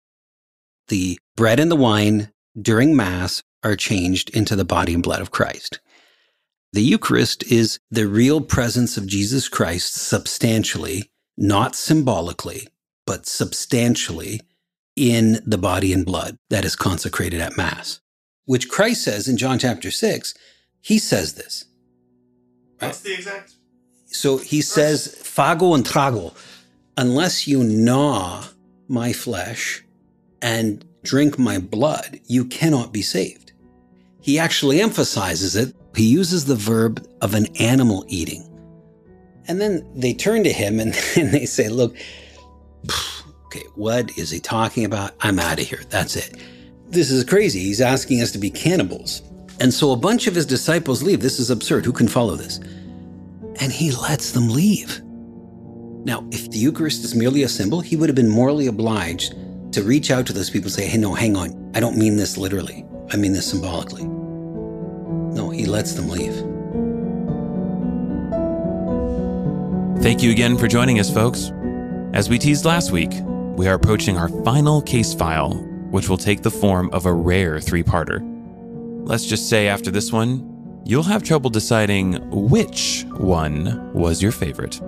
The 0.88 1.18
bread 1.36 1.60
and 1.60 1.70
the 1.70 1.76
wine 1.76 2.30
during 2.60 2.94
Mass 2.94 3.42
are 3.62 3.76
changed 3.76 4.30
into 4.30 4.56
the 4.56 4.64
body 4.64 4.94
and 4.94 5.02
blood 5.02 5.20
of 5.20 5.30
Christ. 5.30 5.80
The 6.72 6.82
Eucharist 6.82 7.44
is 7.44 7.78
the 7.90 8.08
real 8.08 8.40
presence 8.40 8.96
of 8.96 9.06
Jesus 9.06 9.48
Christ 9.48 9.94
substantially, 9.94 11.10
not 11.36 11.74
symbolically, 11.74 12.68
but 13.06 13.26
substantially 13.26 14.40
in 14.96 15.40
the 15.46 15.58
body 15.58 15.92
and 15.92 16.04
blood 16.04 16.36
that 16.50 16.64
is 16.64 16.76
consecrated 16.76 17.40
at 17.40 17.56
Mass, 17.56 18.00
which 18.44 18.68
Christ 18.68 19.04
says 19.04 19.28
in 19.28 19.36
John 19.36 19.58
chapter 19.58 19.90
6. 19.90 20.34
He 20.80 20.98
says 20.98 21.34
this. 21.34 21.64
What's 22.86 23.00
the 23.00 23.14
exact? 23.14 23.54
So 24.06 24.38
he 24.38 24.60
says, 24.60 25.16
Fago 25.22 25.74
and 25.74 25.84
trago, 25.84 26.36
unless 26.96 27.48
you 27.48 27.64
gnaw 27.64 28.44
my 28.88 29.12
flesh 29.12 29.84
and 30.40 30.84
drink 31.02 31.38
my 31.38 31.58
blood, 31.58 32.20
you 32.26 32.44
cannot 32.44 32.92
be 32.92 33.02
saved. 33.02 33.52
He 34.20 34.38
actually 34.38 34.80
emphasizes 34.80 35.56
it 35.56 35.74
he 35.96 36.06
uses 36.06 36.44
the 36.44 36.56
verb 36.56 37.06
of 37.20 37.34
an 37.34 37.46
animal 37.56 38.04
eating. 38.08 38.50
And 39.46 39.60
then 39.60 39.86
they 39.94 40.14
turn 40.14 40.42
to 40.44 40.52
him 40.52 40.80
and, 40.80 40.94
and 41.16 41.32
they 41.32 41.46
say, 41.46 41.68
Look, 41.68 41.96
okay, 43.46 43.64
what 43.74 44.16
is 44.18 44.30
he 44.30 44.40
talking 44.40 44.84
about? 44.84 45.14
I'm 45.20 45.38
out 45.38 45.60
of 45.60 45.66
here. 45.66 45.82
That's 45.90 46.16
it. 46.16 46.36
This 46.88 47.10
is 47.10 47.24
crazy. 47.24 47.60
He's 47.60 47.80
asking 47.80 48.20
us 48.20 48.32
to 48.32 48.38
be 48.38 48.50
cannibals. 48.50 49.22
And 49.60 49.72
so 49.72 49.92
a 49.92 49.96
bunch 49.96 50.26
of 50.26 50.34
his 50.34 50.46
disciples 50.46 51.02
leave. 51.02 51.20
This 51.20 51.38
is 51.38 51.50
absurd. 51.50 51.84
Who 51.84 51.92
can 51.92 52.08
follow 52.08 52.34
this? 52.34 52.60
And 53.64 53.72
he 53.72 53.92
lets 53.92 54.32
them 54.32 54.50
leave. 54.50 55.00
Now, 56.04 56.28
if 56.30 56.50
the 56.50 56.58
Eucharist 56.58 57.02
is 57.02 57.14
merely 57.14 57.44
a 57.44 57.48
symbol, 57.48 57.80
he 57.80 57.96
would 57.96 58.10
have 58.10 58.14
been 58.14 58.28
morally 58.28 58.66
obliged 58.66 59.34
to 59.72 59.82
reach 59.82 60.10
out 60.10 60.26
to 60.26 60.34
those 60.34 60.50
people 60.50 60.66
and 60.66 60.74
say, 60.74 60.86
hey, 60.86 60.98
no, 60.98 61.14
hang 61.14 61.34
on. 61.34 61.72
I 61.74 61.80
don't 61.80 61.96
mean 61.96 62.18
this 62.18 62.36
literally. 62.36 62.84
I 63.10 63.16
mean 63.16 63.32
this 63.32 63.48
symbolically. 63.48 64.04
No, 64.04 65.48
he 65.48 65.64
lets 65.64 65.94
them 65.94 66.10
leave. 66.10 66.34
Thank 70.02 70.22
you 70.22 70.30
again 70.30 70.58
for 70.58 70.68
joining 70.68 71.00
us, 71.00 71.10
folks. 71.10 71.50
As 72.12 72.28
we 72.28 72.38
teased 72.38 72.66
last 72.66 72.92
week, 72.92 73.12
we 73.56 73.66
are 73.66 73.74
approaching 73.76 74.18
our 74.18 74.28
final 74.44 74.82
case 74.82 75.14
file, 75.14 75.54
which 75.90 76.10
will 76.10 76.18
take 76.18 76.42
the 76.42 76.50
form 76.50 76.90
of 76.92 77.06
a 77.06 77.14
rare 77.14 77.58
three 77.60 77.82
parter. 77.82 78.20
Let's 79.08 79.24
just 79.24 79.48
say 79.48 79.68
after 79.68 79.90
this 79.90 80.12
one, 80.12 80.53
you'll 80.86 81.02
have 81.02 81.22
trouble 81.22 81.48
deciding 81.48 82.14
which 82.30 83.06
one 83.16 83.92
was 83.94 84.22
your 84.22 84.32
favorite. 84.32 84.80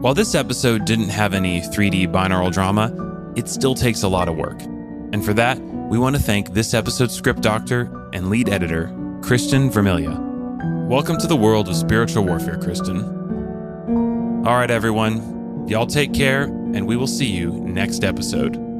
While 0.00 0.14
this 0.14 0.36
episode 0.36 0.84
didn't 0.84 1.08
have 1.08 1.34
any 1.34 1.60
3D 1.60 2.12
binaural 2.12 2.52
drama, 2.52 3.32
it 3.36 3.48
still 3.48 3.74
takes 3.74 4.04
a 4.04 4.08
lot 4.08 4.28
of 4.28 4.36
work. 4.36 4.60
And 5.12 5.24
for 5.24 5.34
that, 5.34 5.58
we 5.60 5.98
want 5.98 6.14
to 6.14 6.22
thank 6.22 6.52
this 6.52 6.74
episode's 6.74 7.14
script 7.14 7.42
doctor 7.42 8.08
and 8.12 8.30
lead 8.30 8.48
editor, 8.48 8.86
Kristen 9.20 9.68
Vermilia. 9.68 10.16
Welcome 10.88 11.18
to 11.18 11.26
the 11.26 11.36
world 11.36 11.68
of 11.68 11.74
spiritual 11.74 12.24
warfare, 12.24 12.58
Kristen. 12.58 13.02
All 14.46 14.56
right, 14.56 14.70
everyone, 14.70 15.66
y'all 15.66 15.86
take 15.86 16.14
care, 16.14 16.44
and 16.44 16.86
we 16.86 16.96
will 16.96 17.08
see 17.08 17.26
you 17.26 17.50
next 17.50 18.04
episode. 18.04 18.71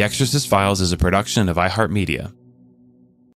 The 0.00 0.06
Exorcist 0.06 0.48
Files 0.48 0.80
is 0.80 0.92
a 0.92 0.96
production 0.96 1.50
of 1.50 1.58
iHeartMedia 1.58 2.32